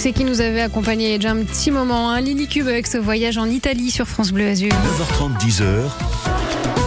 Succès 0.00 0.12
qui 0.14 0.24
nous 0.24 0.40
avait 0.40 0.62
accompagné 0.62 1.08
il 1.08 1.10
y 1.10 1.14
a 1.14 1.18
déjà 1.18 1.32
un 1.32 1.44
petit 1.44 1.70
moment. 1.70 2.08
Hein. 2.08 2.22
Lily 2.22 2.48
Cube 2.48 2.68
avec 2.68 2.86
ce 2.86 2.96
voyage 2.96 3.36
en 3.36 3.44
Italie 3.44 3.90
sur 3.90 4.08
France 4.08 4.32
Bleu 4.32 4.48
Azur. 4.48 4.70
9h30, 4.70 5.38
10h. 5.38 6.19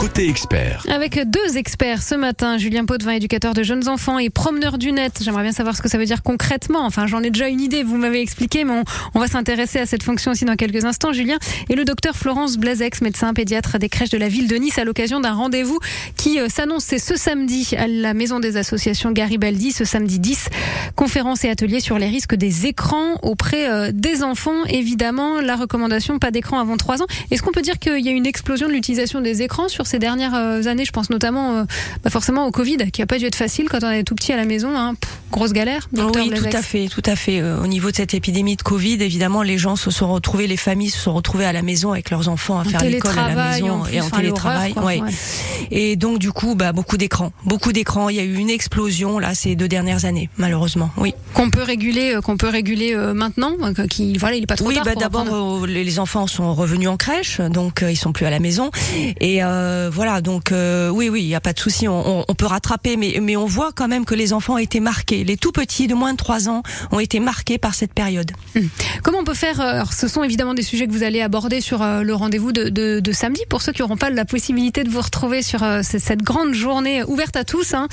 Côté 0.03 0.27
expert. 0.27 0.85
Avec 0.89 1.17
deux 1.29 1.55
experts 1.55 2.03
ce 2.03 2.13
matin, 2.13 2.57
Julien 2.57 2.83
Potvin, 2.83 3.13
éducateur 3.13 3.53
de 3.53 3.63
jeunes 3.63 3.87
enfants 3.87 4.19
et 4.19 4.29
promeneur 4.29 4.77
du 4.77 4.91
net. 4.91 5.21
J'aimerais 5.21 5.43
bien 5.43 5.53
savoir 5.53 5.77
ce 5.77 5.81
que 5.81 5.87
ça 5.87 5.97
veut 5.97 6.03
dire 6.03 6.23
concrètement. 6.23 6.85
Enfin, 6.85 7.07
j'en 7.07 7.23
ai 7.23 7.29
déjà 7.29 7.47
une 7.47 7.61
idée, 7.61 7.83
vous 7.83 7.95
m'avez 7.95 8.19
expliqué, 8.19 8.65
mais 8.65 8.83
on, 9.13 9.19
va 9.21 9.27
s'intéresser 9.27 9.79
à 9.79 9.85
cette 9.85 10.03
fonction 10.03 10.31
aussi 10.31 10.43
dans 10.43 10.57
quelques 10.57 10.83
instants, 10.83 11.13
Julien. 11.13 11.37
Et 11.69 11.75
le 11.75 11.85
docteur 11.85 12.17
Florence 12.17 12.57
Blazex, 12.57 12.99
médecin 12.99 13.33
pédiatre 13.33 13.79
des 13.79 13.87
crèches 13.87 14.09
de 14.09 14.17
la 14.17 14.27
ville 14.27 14.49
de 14.49 14.57
Nice, 14.57 14.77
à 14.77 14.83
l'occasion 14.83 15.21
d'un 15.21 15.31
rendez-vous 15.31 15.79
qui 16.17 16.37
euh, 16.37 16.49
s'annonce 16.49 16.83
c'est 16.83 16.99
ce 16.99 17.15
samedi 17.15 17.73
à 17.77 17.87
la 17.87 18.13
Maison 18.13 18.41
des 18.41 18.57
associations 18.57 19.13
Garibaldi, 19.13 19.71
ce 19.71 19.85
samedi 19.85 20.19
10. 20.19 20.49
Conférence 20.97 21.45
et 21.45 21.49
atelier 21.49 21.79
sur 21.79 21.97
les 21.97 22.07
risques 22.07 22.35
des 22.35 22.65
écrans 22.65 23.19
auprès 23.21 23.69
euh, 23.69 23.91
des 23.93 24.21
enfants. 24.21 24.65
Évidemment, 24.67 25.39
la 25.39 25.55
recommandation, 25.55 26.19
pas 26.19 26.31
d'écran 26.31 26.59
avant 26.59 26.75
3 26.75 27.03
ans. 27.03 27.07
Est-ce 27.31 27.41
qu'on 27.41 27.53
peut 27.53 27.61
dire 27.61 27.79
qu'il 27.79 28.05
y 28.05 28.09
a 28.09 28.11
une 28.11 28.25
explosion 28.25 28.67
de 28.67 28.73
l'utilisation 28.73 29.21
des 29.21 29.43
écrans 29.43 29.69
sur 29.69 29.87
ces 29.93 29.99
dernières 29.99 30.33
euh, 30.33 30.65
années 30.65 30.85
Je 30.85 30.91
pense 30.91 31.11
notamment, 31.11 31.57
euh, 31.57 31.63
bah 32.03 32.09
forcément 32.09 32.47
au 32.47 32.51
Covid, 32.51 32.89
qui 32.91 33.03
a 33.03 33.05
pas 33.05 33.19
dû 33.19 33.25
être 33.25 33.35
facile 33.35 33.69
quand 33.69 33.83
on 33.83 33.91
est 33.91 34.03
tout 34.03 34.15
petit 34.15 34.33
à 34.33 34.37
la 34.37 34.45
maison. 34.45 34.75
Hein. 34.75 34.95
Grosse 35.33 35.51
galère. 35.53 35.89
docteur 35.91 36.23
Oui, 36.23 36.31
tout 36.33 36.45
à 36.57 36.61
fait, 36.61 36.87
tout 36.87 37.01
à 37.05 37.15
fait. 37.15 37.41
Euh, 37.41 37.61
Au 37.61 37.67
niveau 37.67 37.91
de 37.91 37.95
cette 37.95 38.13
épidémie 38.13 38.55
de 38.55 38.61
Covid, 38.61 38.93
évidemment, 39.01 39.41
les 39.43 39.57
gens 39.57 39.75
se 39.75 39.91
sont 39.91 40.11
retrouvés, 40.11 40.47
les 40.47 40.57
familles 40.57 40.89
se 40.89 40.99
sont 40.99 41.13
retrouvées 41.13 41.45
à 41.45 41.53
la 41.53 41.61
maison 41.61 41.91
avec 41.91 42.09
leurs 42.09 42.29
enfants 42.29 42.57
à 42.59 42.61
En 42.61 42.65
faire 42.65 42.83
l'école 42.83 43.17
à 43.17 43.27
la 43.33 43.51
maison 43.51 43.71
en 43.71 43.79
plus, 43.83 43.95
et 43.95 44.01
en 44.01 44.05
enfin, 44.05 44.17
télétravail. 44.17 44.73
quoi. 44.73 44.83
ouais. 44.85 45.01
Ouais. 45.01 45.11
Et 45.71 45.95
donc 45.95 46.19
du 46.19 46.31
coup, 46.31 46.55
bah 46.55 46.71
beaucoup 46.71 46.97
d'écrans, 46.97 47.31
beaucoup 47.45 47.71
d'écrans. 47.73 48.09
Il 48.09 48.15
y 48.15 48.19
a 48.19 48.23
eu 48.23 48.35
une 48.35 48.49
explosion 48.49 49.19
là 49.19 49.33
ces 49.35 49.55
deux 49.55 49.67
dernières 49.67 50.05
années, 50.05 50.29
malheureusement. 50.37 50.91
Oui. 50.97 51.13
Qu'on 51.33 51.49
peut 51.49 51.63
réguler, 51.63 52.13
euh, 52.15 52.21
qu'on 52.21 52.37
peut 52.37 52.49
réguler 52.49 52.93
euh, 52.95 53.13
maintenant, 53.13 53.51
qui 53.89 54.17
voilà, 54.17 54.35
il 54.35 54.43
est 54.43 54.47
pas 54.47 54.55
trop 54.55 54.67
Oui, 54.67 54.75
tard. 54.75 54.83
bah 54.85 54.91
pour 54.93 55.01
d'abord 55.01 55.65
les 55.67 55.99
enfants 55.99 56.27
sont 56.27 56.53
revenus 56.53 56.89
en 56.89 56.97
crèche, 56.97 57.39
donc 57.41 57.83
ils 57.87 57.97
sont 57.97 58.13
plus 58.13 58.25
à 58.25 58.29
la 58.29 58.39
maison. 58.39 58.69
Et 59.19 59.43
euh, 59.43 59.89
voilà, 59.91 60.21
donc 60.21 60.51
euh, 60.51 60.89
oui, 60.89 61.09
oui, 61.09 61.21
il 61.21 61.27
y 61.27 61.35
a 61.35 61.41
pas 61.41 61.53
de 61.53 61.59
souci, 61.59 61.87
on, 61.87 62.19
on- 62.19 62.25
on 62.27 62.35
peut 62.35 62.45
rattraper, 62.45 62.97
mais 62.97 63.19
mais 63.21 63.35
on 63.35 63.45
voit 63.45 63.71
quand 63.73 63.87
même 63.87 64.05
que 64.05 64.15
les 64.15 64.33
enfants 64.33 64.53
ont 64.55 64.57
été 64.57 64.79
marqués. 64.79 65.22
Les 65.23 65.37
tout 65.37 65.51
petits 65.51 65.87
de 65.87 65.93
moins 65.93 66.13
de 66.13 66.17
3 66.17 66.49
ans 66.49 66.63
ont 66.91 66.99
été 66.99 67.19
marqués 67.19 67.57
par 67.57 67.75
cette 67.75 67.93
période. 67.93 68.31
Comment 69.03 69.19
on 69.19 69.23
peut 69.23 69.33
faire 69.33 69.59
euh, 69.61 69.73
Alors, 69.75 69.93
ce 69.93 70.07
sont 70.07 70.23
évidemment 70.23 70.53
des 70.53 70.61
sujets 70.61 70.87
que 70.87 70.91
vous 70.91 71.03
allez 71.03 71.21
aborder 71.21 71.61
sur 71.61 71.81
euh, 71.81 72.03
le 72.03 72.13
rendez-vous 72.13 72.51
de, 72.51 72.69
de, 72.69 72.99
de 72.99 73.11
samedi. 73.11 73.41
Pour 73.49 73.61
ceux 73.61 73.71
qui 73.71 73.81
n'auront 73.81 73.97
pas 73.97 74.09
la 74.09 74.25
possibilité 74.25 74.83
de 74.83 74.89
vous 74.89 75.01
retrouver 75.01 75.41
sur 75.41 75.63
euh, 75.63 75.81
cette 75.83 76.21
grande 76.21 76.53
journée 76.53 77.03
ouverte 77.03 77.35
à 77.35 77.43
tous, 77.43 77.73
hein, 77.73 77.87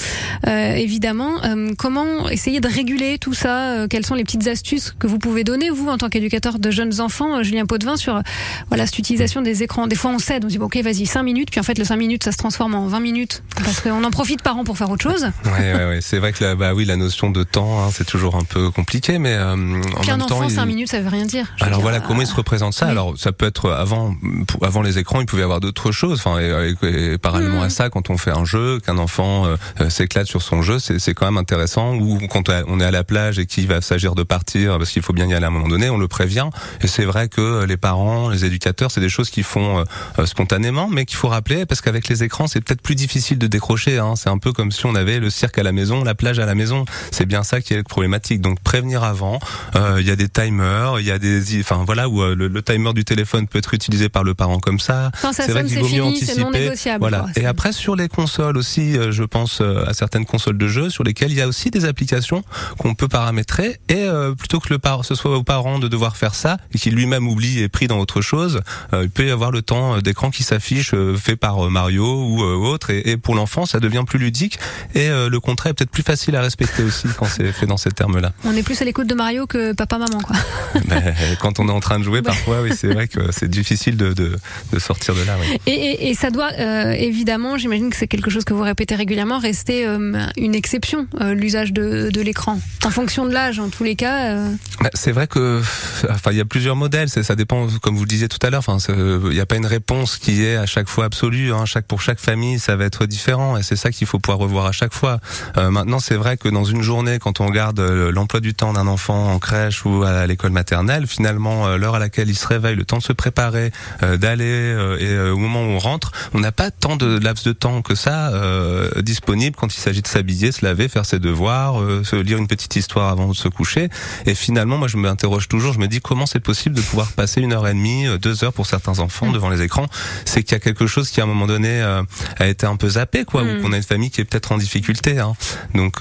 euh, 0.46 0.74
évidemment, 0.74 1.42
euh, 1.44 1.72
comment 1.76 2.28
essayer 2.28 2.60
de 2.60 2.68
réguler 2.68 3.18
tout 3.18 3.34
ça 3.34 3.86
Quelles 3.88 4.06
sont 4.06 4.14
les 4.14 4.24
petites 4.24 4.46
astuces 4.46 4.94
que 4.98 5.06
vous 5.06 5.18
pouvez 5.18 5.44
donner 5.44 5.70
vous 5.70 5.88
en 5.88 5.98
tant 5.98 6.08
qu'éducateur 6.08 6.58
de 6.58 6.70
jeunes 6.70 7.00
enfants, 7.00 7.42
Julien 7.42 7.66
Potvin, 7.66 7.96
sur 7.96 8.22
voilà 8.68 8.86
cette 8.86 8.98
utilisation 8.98 9.42
des 9.42 9.62
écrans? 9.62 9.86
Des 9.86 9.96
fois, 9.96 10.10
on 10.10 10.18
cède, 10.18 10.44
on 10.44 10.48
se 10.48 10.52
dit 10.52 10.58
bon, 10.58 10.66
ok, 10.66 10.76
vas-y, 10.78 11.06
5 11.06 11.22
minutes, 11.22 11.50
puis 11.50 11.60
en 11.60 11.62
fait, 11.62 11.78
le 11.78 11.84
5 11.84 11.96
minutes, 11.96 12.24
ça 12.24 12.32
se 12.32 12.36
transforme 12.36 12.74
en 12.74 12.86
20 12.86 13.00
minutes 13.00 13.42
parce 13.56 13.80
qu'on 13.80 14.04
en 14.04 14.10
profite 14.10 14.42
par 14.42 14.56
an 14.56 14.64
pour 14.64 14.78
faire 14.78 14.90
autre 14.90 15.02
chose. 15.02 15.30
Ouais, 15.44 15.74
ouais, 15.74 15.86
ouais. 15.86 15.98
C'est 16.00 16.18
vrai 16.18 16.32
que 16.32 16.42
la, 16.44 16.54
bah 16.54 16.74
oui, 16.74 16.84
la 16.84 16.96
notion 16.96 17.19
de 17.28 17.42
temps, 17.44 17.84
hein, 17.84 17.90
c'est 17.92 18.06
toujours 18.06 18.36
un 18.36 18.44
peu 18.44 18.70
compliqué, 18.70 19.18
mais 19.18 19.34
euh, 19.34 19.52
en 19.52 20.00
Qu'un 20.00 20.16
même 20.16 20.26
temps, 20.26 20.36
enfant, 20.36 20.44
il- 20.48 20.50
5 20.54 20.64
minutes, 20.64 20.88
ça 20.90 21.00
veut 21.02 21.08
rien 21.10 21.26
dire. 21.26 21.46
Alors 21.60 21.74
dire, 21.74 21.80
voilà, 21.82 21.98
euh, 21.98 22.00
comment 22.06 22.22
il 22.22 22.26
se 22.26 22.34
représente 22.34 22.72
ça 22.72 22.86
oui. 22.86 22.92
Alors 22.92 23.14
ça 23.18 23.32
peut 23.32 23.46
être 23.46 23.70
avant, 23.72 24.14
avant 24.62 24.80
les 24.80 24.96
écrans, 24.98 25.20
il 25.20 25.26
pouvait 25.26 25.42
y 25.42 25.44
avoir 25.44 25.60
d'autres 25.60 25.92
choses. 25.92 26.22
Enfin, 26.24 26.38
et, 26.40 26.74
et- 26.82 27.12
et 27.12 27.18
parallèlement 27.18 27.58
Mhm. 27.60 27.66
à 27.66 27.70
ça, 27.70 27.90
quand 27.90 28.08
on 28.08 28.16
fait 28.16 28.30
un 28.30 28.46
jeu, 28.46 28.80
qu'un 28.80 28.96
enfant 28.96 29.44
euh, 29.46 29.90
s'éclate 29.90 30.26
sur 30.26 30.40
son 30.40 30.62
jeu, 30.62 30.78
c'est 30.78 30.98
c'est 30.98 31.12
quand 31.12 31.26
même 31.26 31.36
intéressant. 31.36 31.94
Ou 31.96 32.18
quand 32.30 32.48
on 32.48 32.80
est 32.80 32.84
à 32.84 32.90
la 32.90 33.04
plage 33.04 33.38
et 33.38 33.44
qu'il 33.46 33.66
va 33.66 33.80
s'agir 33.82 34.14
de 34.14 34.22
partir, 34.22 34.78
parce 34.78 34.90
qu'il 34.90 35.02
faut 35.02 35.12
bien 35.12 35.26
y 35.26 35.34
aller 35.34 35.44
à 35.44 35.48
un 35.48 35.50
moment 35.50 35.68
donné, 35.68 35.90
on 35.90 35.98
le 35.98 36.08
prévient. 36.08 36.48
Et 36.80 36.86
c'est 36.86 37.04
vrai 37.04 37.28
que 37.28 37.64
les 37.64 37.76
parents, 37.76 38.30
les 38.30 38.44
éducateurs, 38.44 38.90
c'est 38.90 39.00
des 39.00 39.08
choses 39.08 39.28
qu'ils 39.30 39.44
font 39.44 39.84
spontanément, 40.24 40.88
mais 40.90 41.04
qu'il 41.04 41.16
faut 41.16 41.28
rappeler 41.28 41.66
parce 41.66 41.80
qu'avec 41.80 42.08
les 42.08 42.22
écrans, 42.22 42.46
c'est 42.46 42.60
peut-être 42.60 42.82
plus 42.82 42.94
difficile 42.94 43.38
de 43.38 43.46
décrocher. 43.46 43.98
Hein. 43.98 44.14
C'est 44.16 44.28
un 44.30 44.38
peu 44.38 44.52
comme 44.52 44.70
si 44.72 44.86
on 44.86 44.94
avait 44.94 45.18
le 45.18 45.30
cirque 45.30 45.58
à 45.58 45.62
la 45.62 45.72
maison, 45.72 46.04
la 46.04 46.14
plage 46.14 46.38
à 46.38 46.46
la 46.46 46.54
maison. 46.54 46.84
C'est 47.10 47.26
bien 47.26 47.42
ça 47.42 47.60
qui 47.60 47.74
est 47.74 47.82
problématique. 47.82 48.40
Donc 48.40 48.60
prévenir 48.60 49.02
avant. 49.04 49.38
Euh, 49.76 49.98
Il 50.00 50.06
y 50.06 50.10
a 50.10 50.16
des 50.16 50.28
timers, 50.28 51.00
il 51.00 51.06
y 51.06 51.10
a 51.10 51.18
des, 51.18 51.60
enfin 51.60 51.82
voilà, 51.84 52.08
où 52.08 52.22
euh, 52.22 52.34
le, 52.34 52.48
le 52.48 52.62
timer 52.62 52.92
du 52.92 53.04
téléphone 53.04 53.46
peut 53.46 53.58
être 53.58 53.74
utilisé 53.74 54.08
par 54.08 54.24
le 54.24 54.34
parent 54.34 54.58
comme 54.58 54.80
ça. 54.80 55.10
Quand 55.22 55.32
ça 55.32 55.44
C'est 55.46 55.52
vrai 55.52 55.64
qu'il 55.64 55.78
vaut 55.80 55.88
mieux 55.88 56.02
anticiper. 56.04 56.70
Voilà. 56.98 57.20
quoi. 57.20 57.30
Et 57.36 57.46
après 57.46 57.72
sur 57.72 57.96
les 57.96 58.08
consoles 58.08 58.56
aussi, 58.56 58.96
euh, 58.96 59.12
je 59.12 59.24
pense 59.24 59.60
euh, 59.60 59.84
à 59.86 59.94
certaines 59.94 60.24
consoles 60.26 60.58
de 60.58 60.68
jeux 60.68 60.90
sur 60.90 61.04
lesquelles 61.04 61.30
il 61.30 61.36
y 61.38 61.42
a 61.42 61.48
aussi 61.48 61.70
des 61.70 61.84
applications 61.84 62.42
qu'on 62.78 62.94
peut 62.94 63.08
paramétrer 63.08 63.80
et 63.88 63.96
euh, 64.04 64.34
plutôt 64.34 64.60
que 64.60 64.68
le 64.72 64.78
par 64.78 65.04
ce 65.04 65.14
soit 65.14 65.36
aux 65.36 65.42
parents 65.42 65.78
de 65.78 65.88
devoir 65.88 66.16
faire 66.16 66.34
ça 66.34 66.56
et 66.74 66.78
qu'il 66.78 66.94
lui-même 66.94 67.26
oublie 67.28 67.60
et 67.60 67.64
est 67.64 67.68
pris 67.68 67.86
dans 67.86 67.98
autre 67.98 68.20
chose, 68.20 68.60
euh, 68.92 69.02
il 69.04 69.10
peut 69.10 69.26
y 69.26 69.30
avoir 69.30 69.50
le 69.50 69.62
temps 69.62 69.98
d'écran 69.98 70.30
qui 70.30 70.42
s'affiche 70.42 70.92
euh, 70.94 71.16
fait 71.16 71.36
par 71.36 71.70
Mario 71.70 72.04
ou 72.24 72.42
euh, 72.42 72.54
autre 72.56 72.90
et, 72.90 73.10
et 73.10 73.16
pour 73.16 73.34
l'enfant 73.34 73.66
ça 73.66 73.80
devient 73.80 74.04
plus 74.06 74.18
ludique 74.18 74.58
et 74.94 75.08
euh, 75.08 75.28
le 75.28 75.40
contrat 75.40 75.70
est 75.70 75.74
peut-être 75.74 75.90
plus 75.90 76.02
facile 76.02 76.36
à 76.36 76.40
respecter 76.42 76.82
aussi 76.90 77.08
quand 77.16 77.26
c'est 77.26 77.52
fait 77.52 77.66
dans 77.66 77.76
ces 77.76 77.90
termes-là. 77.90 78.32
On 78.44 78.52
est 78.52 78.62
plus 78.62 78.80
à 78.82 78.84
l'écoute 78.84 79.06
de 79.06 79.14
Mario 79.14 79.46
que 79.46 79.72
papa-maman, 79.72 80.20
quoi. 80.20 80.36
Ben, 80.86 81.14
quand 81.40 81.58
on 81.58 81.68
est 81.68 81.72
en 81.72 81.80
train 81.80 81.98
de 81.98 82.04
jouer, 82.04 82.22
parfois, 82.22 82.62
oui, 82.62 82.70
c'est 82.76 82.88
vrai 82.92 83.08
que 83.08 83.32
c'est 83.32 83.48
difficile 83.48 83.96
de, 83.96 84.12
de, 84.12 84.36
de 84.72 84.78
sortir 84.78 85.14
de 85.14 85.22
là. 85.22 85.36
Oui. 85.40 85.58
Et, 85.66 85.72
et, 85.72 86.10
et 86.10 86.14
ça 86.14 86.30
doit, 86.30 86.50
euh, 86.58 86.92
évidemment, 86.92 87.58
j'imagine 87.58 87.90
que 87.90 87.96
c'est 87.96 88.06
quelque 88.08 88.30
chose 88.30 88.44
que 88.44 88.54
vous 88.54 88.62
répétez 88.62 88.94
régulièrement, 88.94 89.38
rester 89.38 89.86
euh, 89.86 90.26
une 90.36 90.54
exception, 90.54 91.06
euh, 91.20 91.34
l'usage 91.34 91.72
de, 91.72 92.10
de 92.12 92.20
l'écran. 92.20 92.60
En 92.84 92.90
fonction 92.90 93.26
de 93.26 93.32
l'âge, 93.32 93.58
en 93.58 93.68
tous 93.68 93.84
les 93.84 93.96
cas. 93.96 94.34
Ben, 94.80 94.90
C'est 94.94 95.12
vrai 95.12 95.26
que, 95.26 95.60
enfin, 96.08 96.30
il 96.32 96.38
y 96.38 96.40
a 96.40 96.44
plusieurs 96.44 96.76
modèles. 96.76 97.08
Ça 97.08 97.34
dépend, 97.36 97.66
comme 97.82 97.96
vous 97.96 98.04
le 98.04 98.08
disiez 98.08 98.28
tout 98.28 98.44
à 98.44 98.50
l'heure. 98.50 98.64
Enfin, 98.66 98.78
il 98.88 99.30
n'y 99.30 99.40
a 99.40 99.46
pas 99.46 99.56
une 99.56 99.66
réponse 99.66 100.16
qui 100.16 100.44
est 100.44 100.56
à 100.56 100.66
chaque 100.66 100.88
fois 100.88 101.04
absolue. 101.04 101.52
Hein. 101.52 101.66
Chaque 101.66 101.86
pour 101.86 102.00
chaque 102.00 102.20
famille, 102.20 102.58
ça 102.58 102.76
va 102.76 102.84
être 102.84 103.06
différent, 103.06 103.56
et 103.56 103.62
c'est 103.62 103.76
ça 103.76 103.90
qu'il 103.90 104.06
faut 104.06 104.18
pouvoir 104.18 104.38
revoir 104.38 104.66
à 104.66 104.72
chaque 104.72 104.94
fois. 104.94 105.18
Maintenant, 105.56 105.98
c'est 105.98 106.14
vrai 106.14 106.36
que 106.36 106.48
dans 106.48 106.64
une 106.64 106.79
journée, 106.82 107.18
quand 107.18 107.40
on 107.40 107.46
regarde 107.46 107.80
euh, 107.80 108.10
l'emploi 108.12 108.40
du 108.40 108.54
temps 108.54 108.72
d'un 108.72 108.86
enfant 108.86 109.32
en 109.32 109.38
crèche 109.38 109.84
ou 109.84 110.02
à 110.02 110.26
l'école 110.26 110.50
maternelle, 110.52 111.06
finalement, 111.06 111.66
euh, 111.66 111.76
l'heure 111.76 111.94
à 111.94 111.98
laquelle 111.98 112.28
il 112.28 112.36
se 112.36 112.46
réveille, 112.46 112.76
le 112.76 112.84
temps 112.84 112.98
de 112.98 113.02
se 113.02 113.12
préparer, 113.12 113.72
euh, 114.02 114.16
d'aller, 114.16 114.76
et 115.00 115.18
au 115.30 115.36
moment 115.36 115.62
où 115.62 115.68
on 115.68 115.78
rentre, 115.78 116.12
on 116.34 116.40
n'a 116.40 116.52
pas 116.52 116.70
tant 116.70 116.96
de 116.96 117.18
laps 117.18 117.46
de 117.46 117.52
temps 117.52 117.82
que 117.82 117.94
ça 117.94 118.30
euh, 118.32 119.02
disponible 119.02 119.56
quand 119.56 119.74
il 119.74 119.80
s'agit 119.80 120.02
de 120.02 120.06
s'habiller, 120.08 120.52
se 120.52 120.64
laver, 120.64 120.88
faire 120.88 121.04
ses 121.06 121.18
devoirs, 121.18 121.80
euh, 121.80 122.02
se 122.04 122.16
lire 122.16 122.38
une 122.38 122.48
petite 122.48 122.76
histoire 122.76 123.08
avant 123.10 123.28
de 123.28 123.34
se 123.34 123.48
coucher. 123.48 123.88
Et 124.26 124.34
finalement, 124.34 124.78
moi, 124.78 124.88
je 124.88 124.96
m'interroge 124.96 125.48
toujours, 125.48 125.72
je 125.72 125.78
me 125.78 125.88
dis 125.88 126.00
comment 126.00 126.26
c'est 126.26 126.40
possible 126.40 126.74
de 126.74 126.80
pouvoir 126.80 127.08
passer 127.12 127.40
une 127.40 127.52
heure 127.52 127.66
et 127.66 127.74
demie, 127.74 128.06
deux 128.18 128.44
heures 128.44 128.52
pour 128.52 128.66
certains 128.66 128.98
enfants 129.00 129.30
devant 129.30 129.48
les 129.48 129.62
écrans. 129.62 129.86
C'est 130.24 130.42
qu'il 130.42 130.52
y 130.52 130.56
a 130.56 130.60
quelque 130.60 130.86
chose 130.86 131.10
qui, 131.10 131.20
à 131.20 131.24
un 131.24 131.26
moment 131.26 131.46
donné, 131.46 131.80
euh, 131.82 132.02
a 132.38 132.46
été 132.46 132.66
un 132.66 132.76
peu 132.76 132.88
zappé, 132.90 133.24
quoi, 133.24 133.42
Mm. 133.42 133.48
ou 133.48 133.62
qu'on 133.62 133.72
a 133.72 133.76
une 133.76 133.82
famille 133.82 134.10
qui 134.10 134.20
est 134.20 134.24
peut-être 134.24 134.52
en 134.52 134.58
difficulté. 134.58 135.18
Hein. 135.18 135.34
Donc 135.74 136.00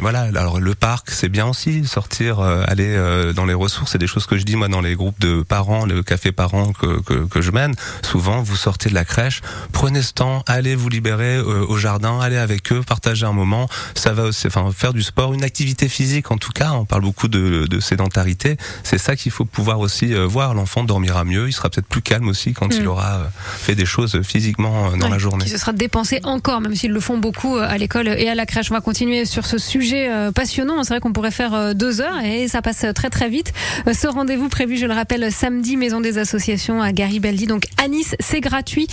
voilà. 0.00 0.22
Alors 0.34 0.60
le 0.60 0.74
parc, 0.74 1.10
c'est 1.10 1.28
bien 1.28 1.46
aussi 1.46 1.84
sortir, 1.86 2.40
euh, 2.40 2.64
aller 2.66 2.94
euh, 2.96 3.32
dans 3.32 3.46
les 3.46 3.54
ressources. 3.54 3.92
C'est 3.92 3.98
des 3.98 4.06
choses 4.06 4.26
que 4.26 4.36
je 4.36 4.44
dis 4.44 4.56
moi 4.56 4.68
dans 4.68 4.80
les 4.80 4.94
groupes 4.94 5.18
de 5.20 5.42
parents, 5.42 5.86
le 5.86 6.02
café 6.02 6.32
parents 6.32 6.72
que, 6.72 7.00
que, 7.02 7.24
que 7.26 7.40
je 7.40 7.50
mène. 7.50 7.74
Souvent, 8.02 8.42
vous 8.42 8.56
sortez 8.56 8.90
de 8.90 8.94
la 8.94 9.04
crèche, 9.04 9.40
prenez 9.72 10.02
ce 10.02 10.12
temps, 10.12 10.42
allez 10.46 10.74
vous 10.74 10.88
libérer 10.88 11.36
euh, 11.36 11.64
au 11.66 11.78
jardin, 11.78 12.20
allez 12.20 12.36
avec 12.36 12.72
eux, 12.72 12.82
partagez 12.86 13.24
un 13.24 13.32
moment. 13.32 13.68
Ça 13.94 14.12
va 14.12 14.24
aussi, 14.24 14.46
enfin 14.46 14.70
faire 14.76 14.92
du 14.92 15.02
sport, 15.02 15.32
une 15.32 15.44
activité 15.44 15.88
physique 15.88 16.30
en 16.30 16.36
tout 16.38 16.52
cas. 16.52 16.72
On 16.72 16.84
parle 16.84 17.02
beaucoup 17.02 17.28
de, 17.28 17.66
de 17.66 17.80
sédentarité. 17.80 18.56
C'est 18.82 18.98
ça 18.98 19.16
qu'il 19.16 19.32
faut 19.32 19.44
pouvoir 19.44 19.80
aussi 19.80 20.12
euh, 20.14 20.26
voir. 20.26 20.54
L'enfant 20.54 20.84
dormira 20.84 21.24
mieux, 21.24 21.48
il 21.48 21.52
sera 21.52 21.70
peut-être 21.70 21.86
plus 21.88 22.02
calme 22.02 22.28
aussi 22.28 22.52
quand 22.52 22.64
Mm. 22.74 22.80
il 22.80 22.88
aura 22.88 23.14
euh, 23.16 23.24
fait 23.58 23.74
des 23.74 23.86
choses 23.86 24.20
physiquement 24.22 24.86
euh, 24.86 24.96
dans 24.96 25.06
ouais, 25.06 25.12
la 25.12 25.18
journée. 25.18 25.46
Se 25.46 25.58
sera 25.58 25.72
dépensé 25.72 26.20
encore, 26.24 26.60
même 26.60 26.74
s'ils 26.74 26.92
le 26.92 27.00
font 27.00 27.18
beaucoup 27.18 27.56
euh, 27.56 27.66
à 27.68 27.76
l'école 27.78 28.08
et 28.08 28.28
à 28.28 28.34
la 28.34 28.46
crèche. 28.46 28.70
On 28.70 28.74
va 28.74 28.80
continuer 28.80 29.24
sur 29.24 29.46
ce 29.46 29.58
sujet 29.58 29.83
euh, 29.92 30.32
passionnant. 30.32 30.82
C'est 30.82 30.94
vrai 30.94 31.00
qu'on 31.00 31.12
pourrait 31.12 31.30
faire 31.30 31.54
euh, 31.54 31.74
deux 31.74 32.00
heures 32.00 32.20
et 32.24 32.48
ça 32.48 32.62
passe 32.62 32.86
très 32.94 33.10
très 33.10 33.28
vite. 33.28 33.52
Euh, 33.86 33.92
Ce 33.92 34.06
rendez-vous 34.06 34.48
prévu, 34.48 34.76
je 34.76 34.86
le 34.86 34.94
rappelle, 34.94 35.30
samedi, 35.30 35.76
Maison 35.76 36.00
des 36.00 36.18
Associations 36.18 36.80
à 36.80 36.92
Garibaldi. 36.92 37.46
Donc 37.46 37.64
à 37.82 37.88
Nice, 37.88 38.16
c'est 38.20 38.40
gratuit. 38.40 38.86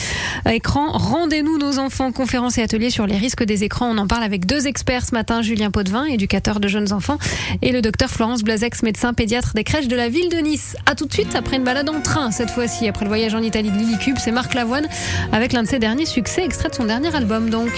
Écran, 0.50 0.91
rendez-nous 0.91 1.57
nos 1.57 1.79
enfants. 1.79 2.12
Conférences 2.12 2.57
et 2.57 2.62
ateliers 2.62 2.89
sur 2.89 3.07
les 3.07 3.17
risques 3.17 3.43
des 3.43 3.63
écrans. 3.63 3.89
On 3.89 3.98
en 3.98 4.07
parle 4.07 4.24
avec 4.24 4.45
deux 4.45 4.67
experts 4.67 5.05
ce 5.05 5.13
matin. 5.13 5.41
Julien 5.41 5.71
Potvin, 5.71 6.05
éducateur 6.05 6.60
de 6.60 6.67
jeunes 6.67 6.91
enfants, 6.93 7.17
et 7.62 7.71
le 7.71 7.81
docteur 7.81 8.10
Florence 8.10 8.43
Blazex, 8.43 8.83
médecin 8.83 9.13
pédiatre 9.13 9.53
des 9.53 9.63
crèches 9.63 9.88
de 9.88 9.95
la 9.95 10.10
ville 10.10 10.29
de 10.29 10.38
Nice. 10.38 10.75
À 10.86 10.95
tout 10.95 11.05
de 11.05 11.13
suite 11.13 11.36
après 11.36 11.57
une 11.57 11.63
balade 11.63 11.89
en 11.89 12.01
train, 12.01 12.31
cette 12.31 12.51
fois-ci, 12.51 12.88
après 12.88 13.05
le 13.05 13.10
voyage 13.10 13.33
en 13.33 13.41
Italie 13.41 13.71
de 13.71 13.77
Lily 13.77 13.98
Cube, 13.98 14.17
c'est 14.19 14.31
Marc 14.31 14.53
Lavoine 14.53 14.88
avec 15.31 15.53
l'un 15.53 15.63
de 15.63 15.67
ses 15.67 15.79
derniers 15.79 16.05
succès, 16.05 16.43
extrait 16.43 16.69
de 16.69 16.75
son 16.75 16.86
dernier 16.86 17.15
album 17.15 17.50
donc. 17.50 17.71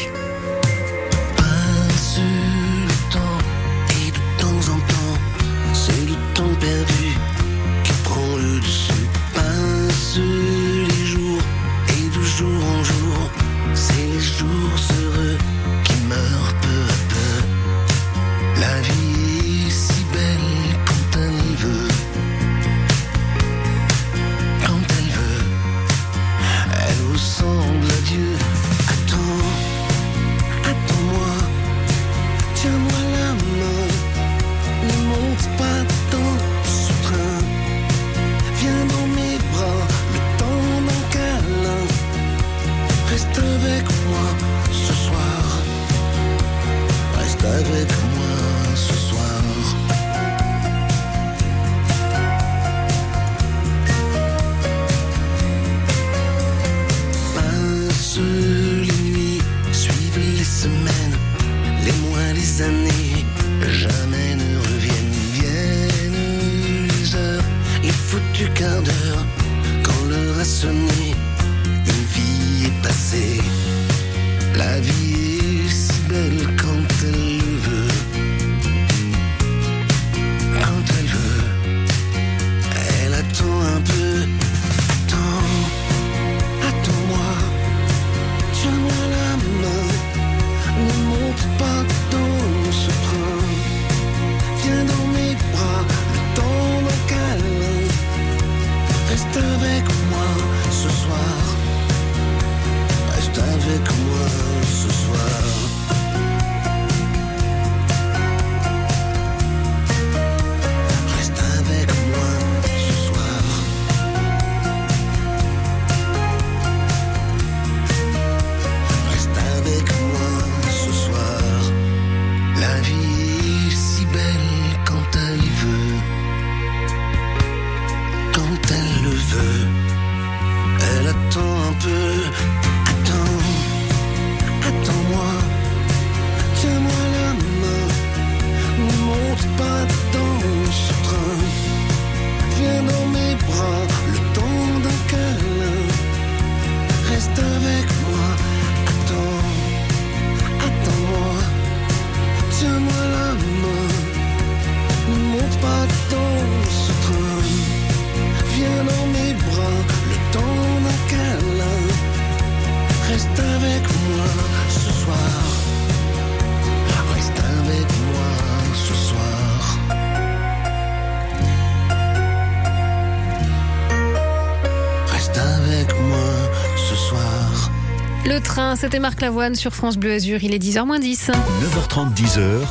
Le 178.34 178.42
train, 178.42 178.76
c'était 178.76 178.98
Marc 178.98 179.22
Lavoine 179.22 179.54
sur 179.54 179.76
France 179.76 179.96
Bleu 179.96 180.14
Azur, 180.14 180.44
il 180.44 180.56
est 180.56 180.58
10h 180.58 181.00
10. 181.00 181.30
9h30, 181.30 182.16
10h. 182.16 182.62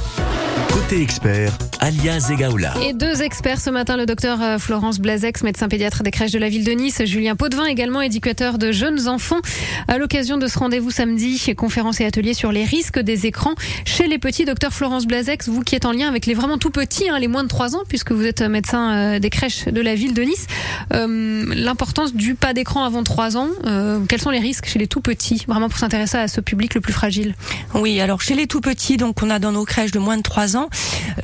Côté 0.73 1.01
expert, 1.01 1.53
Alia 1.83 2.21
Zegaoula. 2.21 2.75
Et 2.81 2.93
deux 2.93 3.23
experts 3.23 3.61
ce 3.61 3.69
matin, 3.69 3.97
le 3.97 4.07
docteur 4.07 4.41
euh, 4.41 4.59
Florence 4.59 5.01
Blazex, 5.01 5.43
médecin 5.43 5.67
pédiatre 5.67 6.05
des 6.05 6.13
crèches 6.13 6.31
de 6.31 6.39
la 6.39 6.49
ville 6.49 6.63
de 6.63 6.71
Nice, 6.71 7.03
Julien 7.05 7.35
Potvin, 7.35 7.65
également 7.65 8.01
éducateur 8.01 8.57
de 8.57 8.71
jeunes 8.71 9.09
enfants. 9.09 9.41
À 9.89 9.99
l'occasion 9.99 10.37
de 10.37 10.47
ce 10.47 10.61
rendez-vous 10.61 10.93
samedi, 10.93 11.41
conférence 11.57 12.01
et 12.01 12.05
atelier 12.05 12.35
sur 12.35 12.53
les 12.53 12.65
risques 12.65 13.01
des 13.01 13.27
écrans 13.27 13.55
chez 13.85 14.07
les 14.07 14.19
petits. 14.19 14.45
Docteur 14.45 14.73
Florence 14.73 15.09
Blazex, 15.09 15.49
vous 15.49 15.63
qui 15.63 15.75
êtes 15.75 15.85
en 15.85 15.91
lien 15.91 16.07
avec 16.07 16.27
les 16.27 16.35
vraiment 16.35 16.57
tout 16.57 16.71
petits, 16.71 17.09
hein, 17.09 17.19
les 17.19 17.27
moins 17.27 17.43
de 17.43 17.49
3 17.49 17.75
ans, 17.75 17.83
puisque 17.89 18.13
vous 18.13 18.25
êtes 18.25 18.43
médecin 18.43 18.93
euh, 18.93 19.19
des 19.19 19.31
crèches 19.31 19.65
de 19.65 19.81
la 19.81 19.97
ville 19.97 20.15
de 20.15 20.23
Nice. 20.23 20.47
Euh, 20.93 21.53
L'importance 21.53 22.15
du 22.15 22.37
pas 22.37 22.53
d'écran 22.53 22.85
avant 22.85 23.03
3 23.03 23.37
ans, 23.37 23.49
euh, 23.67 23.99
quels 24.09 24.21
sont 24.21 24.31
les 24.31 24.39
risques 24.39 24.67
chez 24.67 24.79
les 24.79 24.87
tout 24.87 25.01
petits, 25.01 25.45
vraiment 25.49 25.69
pour 25.69 25.81
s'intéresser 25.81 26.19
à 26.19 26.29
ce 26.29 26.41
public 26.41 26.75
le 26.75 26.81
plus 26.81 26.93
fragile? 26.93 27.35
Oui, 27.75 28.01
alors 28.01 28.21
chez 28.21 28.37
les 28.37 28.47
tout 28.47 28.61
petits, 28.61 28.99
donc 28.99 29.21
on 29.21 29.31
a 29.31 29.41
dans 29.41 29.51
nos 29.51 29.65
crèches 29.65 29.91
de 29.91 29.99
moins 29.99 30.17
de 30.17 30.23
3 30.23 30.57
ans, 30.57 30.69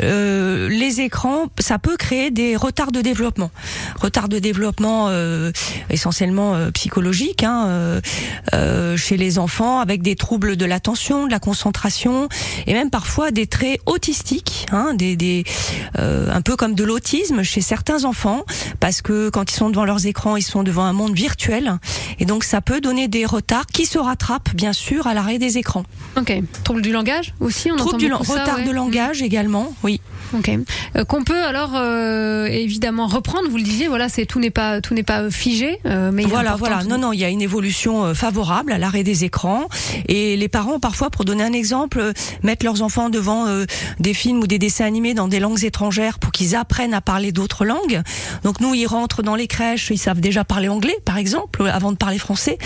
euh, 0.03 0.47
les 0.68 1.00
écrans, 1.00 1.46
ça 1.58 1.78
peut 1.78 1.96
créer 1.96 2.30
des 2.30 2.56
retards 2.56 2.92
de 2.92 3.00
développement. 3.00 3.50
Retards 4.00 4.28
de 4.28 4.38
développement 4.38 5.06
euh, 5.08 5.52
essentiellement 5.90 6.54
euh, 6.54 6.70
psychologiques 6.70 7.42
hein, 7.42 7.66
euh, 7.66 8.00
euh, 8.54 8.96
chez 8.96 9.16
les 9.16 9.38
enfants, 9.38 9.80
avec 9.80 10.02
des 10.02 10.16
troubles 10.16 10.56
de 10.56 10.64
l'attention, 10.64 11.26
de 11.26 11.30
la 11.30 11.38
concentration, 11.38 12.28
et 12.66 12.72
même 12.72 12.90
parfois 12.90 13.30
des 13.30 13.46
traits 13.46 13.80
autistiques, 13.87 14.66
hein, 14.72 14.94
des, 14.94 15.16
des 15.16 15.44
euh, 15.98 16.30
un 16.32 16.40
peu 16.42 16.56
comme 16.56 16.74
de 16.74 16.84
l'autisme 16.84 17.42
chez 17.42 17.61
certains 17.61 18.04
enfants, 18.04 18.44
parce 18.80 19.02
que 19.02 19.30
quand 19.30 19.50
ils 19.50 19.54
sont 19.54 19.70
devant 19.70 19.84
leurs 19.84 20.06
écrans, 20.06 20.37
ils 20.37 20.42
sont 20.42 20.62
devant 20.62 20.84
un 20.84 20.92
monde 20.92 21.14
virtuel, 21.14 21.78
et 22.18 22.24
donc 22.24 22.44
ça 22.44 22.61
peut 22.61 22.80
donner 22.80 23.08
des 23.08 23.24
retards 23.24 23.66
qui 23.66 23.87
se 23.87 23.98
rattrapent 23.98 24.54
bien 24.54 24.72
sûr 24.72 25.06
à 25.06 25.14
l'arrêt 25.14 25.38
des 25.38 25.58
écrans. 25.58 25.84
Ok. 26.16 26.32
Trouble 26.64 26.82
du 26.82 26.92
langage 26.92 27.34
aussi, 27.40 27.70
on 27.70 27.76
Trouble 27.76 28.06
entend 28.12 28.18
du 28.20 28.26
ça, 28.26 28.32
retard 28.32 28.58
ouais. 28.58 28.64
de 28.64 28.70
langage 28.70 29.22
également, 29.22 29.72
oui. 29.82 30.00
Ok. 30.36 30.50
Euh, 30.96 31.04
Qu'on 31.04 31.24
peut 31.24 31.42
alors 31.42 31.72
euh, 31.76 32.46
évidemment 32.46 33.06
reprendre. 33.06 33.48
Vous 33.48 33.56
le 33.56 33.62
disiez, 33.62 33.88
voilà, 33.88 34.08
c'est 34.08 34.26
tout 34.26 34.40
n'est 34.40 34.50
pas 34.50 34.80
tout 34.80 34.94
n'est 34.94 35.02
pas 35.02 35.30
figé, 35.30 35.78
euh, 35.86 36.10
mais 36.12 36.24
Voilà, 36.24 36.56
voilà. 36.56 36.84
Non, 36.84 36.98
non, 36.98 37.12
il 37.12 37.20
y 37.20 37.24
a 37.24 37.28
une 37.28 37.42
évolution 37.42 38.04
euh, 38.04 38.14
favorable 38.14 38.72
à 38.72 38.78
l'arrêt 38.78 39.02
des 39.04 39.24
écrans. 39.24 39.68
Et 40.06 40.36
les 40.36 40.48
parents, 40.48 40.80
parfois, 40.80 41.10
pour 41.10 41.24
donner 41.24 41.44
un 41.44 41.52
exemple, 41.52 41.98
euh, 42.00 42.12
mettent 42.42 42.62
leurs 42.62 42.82
enfants 42.82 43.08
devant 43.10 43.46
euh, 43.46 43.64
des 44.00 44.14
films 44.14 44.40
ou 44.40 44.46
des 44.46 44.58
dessins 44.58 44.84
animés 44.84 45.14
dans 45.14 45.28
des 45.28 45.40
langues 45.40 45.64
étrangères 45.64 46.18
pour 46.18 46.32
qu'ils 46.32 46.54
apprennent 46.56 46.94
à 46.94 47.00
parler 47.00 47.32
d'autres 47.32 47.64
langues. 47.64 48.02
Donc 48.44 48.60
nous, 48.60 48.74
ils 48.74 48.86
rentrent 48.86 49.22
dans 49.22 49.34
les 49.36 49.46
crèches, 49.46 49.90
ils 49.90 49.98
savent 49.98 50.20
déjà 50.20 50.44
parler 50.44 50.68
anglais, 50.68 50.96
par 51.04 51.16
exemple, 51.18 51.66
avant 51.66 51.92
de 51.92 51.96
parler 51.96 52.18
français. 52.18 52.58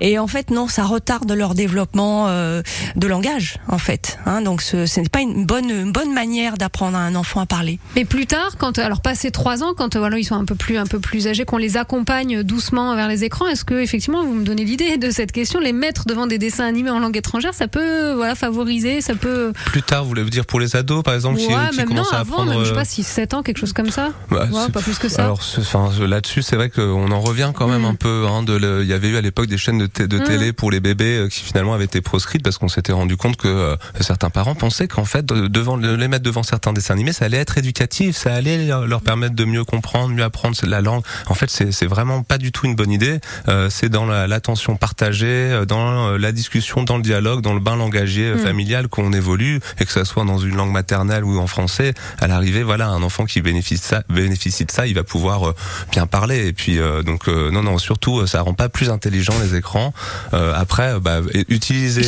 Et 0.00 0.18
en 0.18 0.26
fait, 0.26 0.50
non, 0.50 0.68
ça 0.68 0.84
retarde 0.84 1.30
leur 1.32 1.54
développement 1.54 2.26
euh, 2.28 2.62
de 2.96 3.06
langage, 3.06 3.58
en 3.68 3.78
fait. 3.78 4.18
Hein, 4.26 4.42
donc 4.42 4.62
ce, 4.62 4.86
ce 4.86 5.00
n'est 5.00 5.08
pas 5.08 5.20
une 5.20 5.44
bonne, 5.44 5.70
une 5.70 5.92
bonne 5.92 6.12
manière 6.12 6.56
d'apprendre 6.56 6.96
un 7.02 7.14
enfant 7.14 7.40
à 7.40 7.46
parler. 7.46 7.78
Mais 7.96 8.04
plus 8.04 8.26
tard, 8.26 8.56
quand 8.58 8.78
alors 8.78 9.00
passé 9.00 9.30
trois 9.30 9.62
ans, 9.62 9.74
quand 9.76 9.96
euh, 9.96 9.98
voilà 9.98 10.18
ils 10.18 10.24
sont 10.24 10.34
un 10.36 10.44
peu 10.44 10.54
plus 10.54 10.76
un 10.78 10.86
peu 10.86 10.98
plus 10.98 11.26
âgés, 11.28 11.44
qu'on 11.44 11.56
les 11.58 11.76
accompagne 11.76 12.42
doucement 12.42 12.94
vers 12.96 13.08
les 13.08 13.24
écrans, 13.24 13.46
est-ce 13.46 13.64
que 13.64 13.74
effectivement 13.74 14.24
vous 14.24 14.34
me 14.34 14.44
donnez 14.44 14.64
l'idée 14.64 14.96
de 14.98 15.10
cette 15.10 15.32
question, 15.32 15.60
les 15.60 15.72
mettre 15.72 16.04
devant 16.06 16.26
des 16.26 16.38
dessins 16.38 16.64
animés 16.66 16.90
en 16.90 16.98
langue 16.98 17.16
étrangère, 17.16 17.54
ça 17.54 17.68
peut 17.68 18.12
voilà 18.14 18.34
favoriser, 18.34 19.00
ça 19.00 19.14
peut 19.14 19.52
Plus 19.66 19.82
tard, 19.82 20.02
vous 20.02 20.10
voulez 20.10 20.24
dire 20.24 20.46
pour 20.46 20.60
les 20.60 20.76
ados, 20.76 21.02
par 21.02 21.14
exemple, 21.14 21.38
qui, 21.38 21.46
ouais 21.46 21.54
qui 21.70 21.76
même 21.76 21.88
non 21.88 21.94
commencent 21.96 22.12
à 22.12 22.18
avant, 22.20 22.32
apprendre. 22.34 22.50
même 22.52 22.60
je 22.60 22.64
sais 22.66 22.70
euh, 22.72 22.74
pas 22.74 22.84
6 22.84 23.02
7 23.02 23.34
ans 23.34 23.42
quelque 23.42 23.58
chose 23.58 23.72
comme 23.72 23.90
ça. 23.90 24.10
Bah, 24.30 24.46
Ouais, 24.52 24.68
pas 24.72 24.80
plus 24.80 24.98
que 24.98 25.08
ça. 25.08 25.24
Alors, 25.24 25.40
enfin, 25.58 25.90
là-dessus, 26.06 26.42
c'est 26.42 26.56
vrai 26.56 26.70
qu'on 26.70 27.10
en 27.10 27.20
revient 27.20 27.52
quand 27.54 27.68
même 27.68 27.82
Mm. 27.82 27.86
un 27.86 27.94
peu. 27.94 28.26
Hein, 28.28 28.42
de 28.42 28.52
le- 28.54 28.82
il 28.82 28.88
y 28.88 28.92
avait 28.92 29.08
eu 29.08 29.16
à 29.16 29.20
l'époque 29.20 29.46
des 29.46 29.58
chaînes 29.58 29.78
de, 29.78 29.86
Mm. 29.86 30.22
télé 30.24 30.52
pour 30.52 30.70
les 30.70 30.80
bébés 30.80 31.16
euh, 31.18 31.28
qui 31.28 31.40
finalement 31.40 31.74
avaient 31.74 31.84
été 31.86 32.00
proscrites 32.00 32.42
parce 32.42 32.58
qu'on 32.58 32.68
s'était 32.68 32.92
rendu 32.92 33.16
compte 33.16 33.36
que 33.36 33.48
euh, 33.48 33.76
certains 34.00 34.30
parents 34.30 34.54
pensaient 34.54 34.88
qu'en 34.88 35.04
fait, 35.04 35.24
de- 35.26 35.46
devant 35.48 35.76
de 35.78 35.90
les 35.94 36.08
mettre 36.08 36.24
devant 36.24 36.42
certains 36.42 36.72
dessins 36.72 36.91
animés, 36.92 37.12
ça 37.12 37.24
allait 37.26 37.38
être 37.38 37.58
éducatif, 37.58 38.16
ça 38.16 38.32
allait 38.34 38.66
leur 38.66 39.00
permettre 39.02 39.34
de 39.34 39.44
mieux 39.44 39.64
comprendre, 39.64 40.14
mieux 40.14 40.22
apprendre 40.22 40.56
la 40.62 40.80
langue. 40.80 41.02
En 41.26 41.34
fait, 41.34 41.50
c'est 41.50 41.86
vraiment 41.86 42.22
pas 42.22 42.38
du 42.38 42.52
tout 42.52 42.66
une 42.66 42.74
bonne 42.76 42.90
idée. 42.92 43.20
Euh, 43.48 43.68
c'est 43.70 43.88
dans 43.88 44.06
la- 44.06 44.26
l'attention 44.26 44.76
partagée, 44.76 45.26
euh, 45.26 45.64
dans 45.64 46.08
euh, 46.10 46.18
la 46.18 46.32
discussion, 46.32 46.82
dans 46.84 46.96
le 46.96 47.02
dialogue, 47.02 47.40
dans 47.40 47.54
le 47.54 47.60
bain 47.60 47.76
langagier 47.76 48.26
euh, 48.26 48.34
Mm. 48.36 48.38
familial 48.38 48.88
qu'on 48.88 49.12
évolue 49.12 49.60
et 49.80 49.84
que 49.84 49.92
ça 49.92 50.04
soit 50.04 50.24
dans 50.24 50.38
une 50.38 50.56
langue 50.56 50.70
maternelle 50.72 51.24
ou 51.24 51.38
en 51.38 51.46
français. 51.46 51.94
À 52.20 52.26
l'arrivée, 52.28 52.62
voilà, 52.62 52.88
un 52.88 53.02
enfant 53.02 53.24
qui 53.24 53.40
bénéficie 53.40 53.80
de 53.80 53.84
ça, 53.86 54.02
bénéficie 54.08 54.64
de 54.64 54.70
ça, 54.70 54.86
il 54.86 54.94
va 54.94 55.02
pouvoir 55.04 55.48
euh, 55.48 55.54
bien 55.90 56.06
parler. 56.06 56.46
Et 56.46 56.52
puis 56.52 56.78
euh, 56.78 57.02
donc 57.02 57.28
euh, 57.28 57.50
non 57.50 57.62
non, 57.62 57.78
surtout 57.78 58.26
ça 58.26 58.42
rend 58.42 58.54
pas 58.54 58.68
plus 58.68 58.90
intelligent 58.90 59.34
les 59.42 59.56
écrans. 59.56 59.92
Euh, 60.34 60.52
après, 60.56 60.98
bah, 61.00 61.20
utiliser 61.48 62.02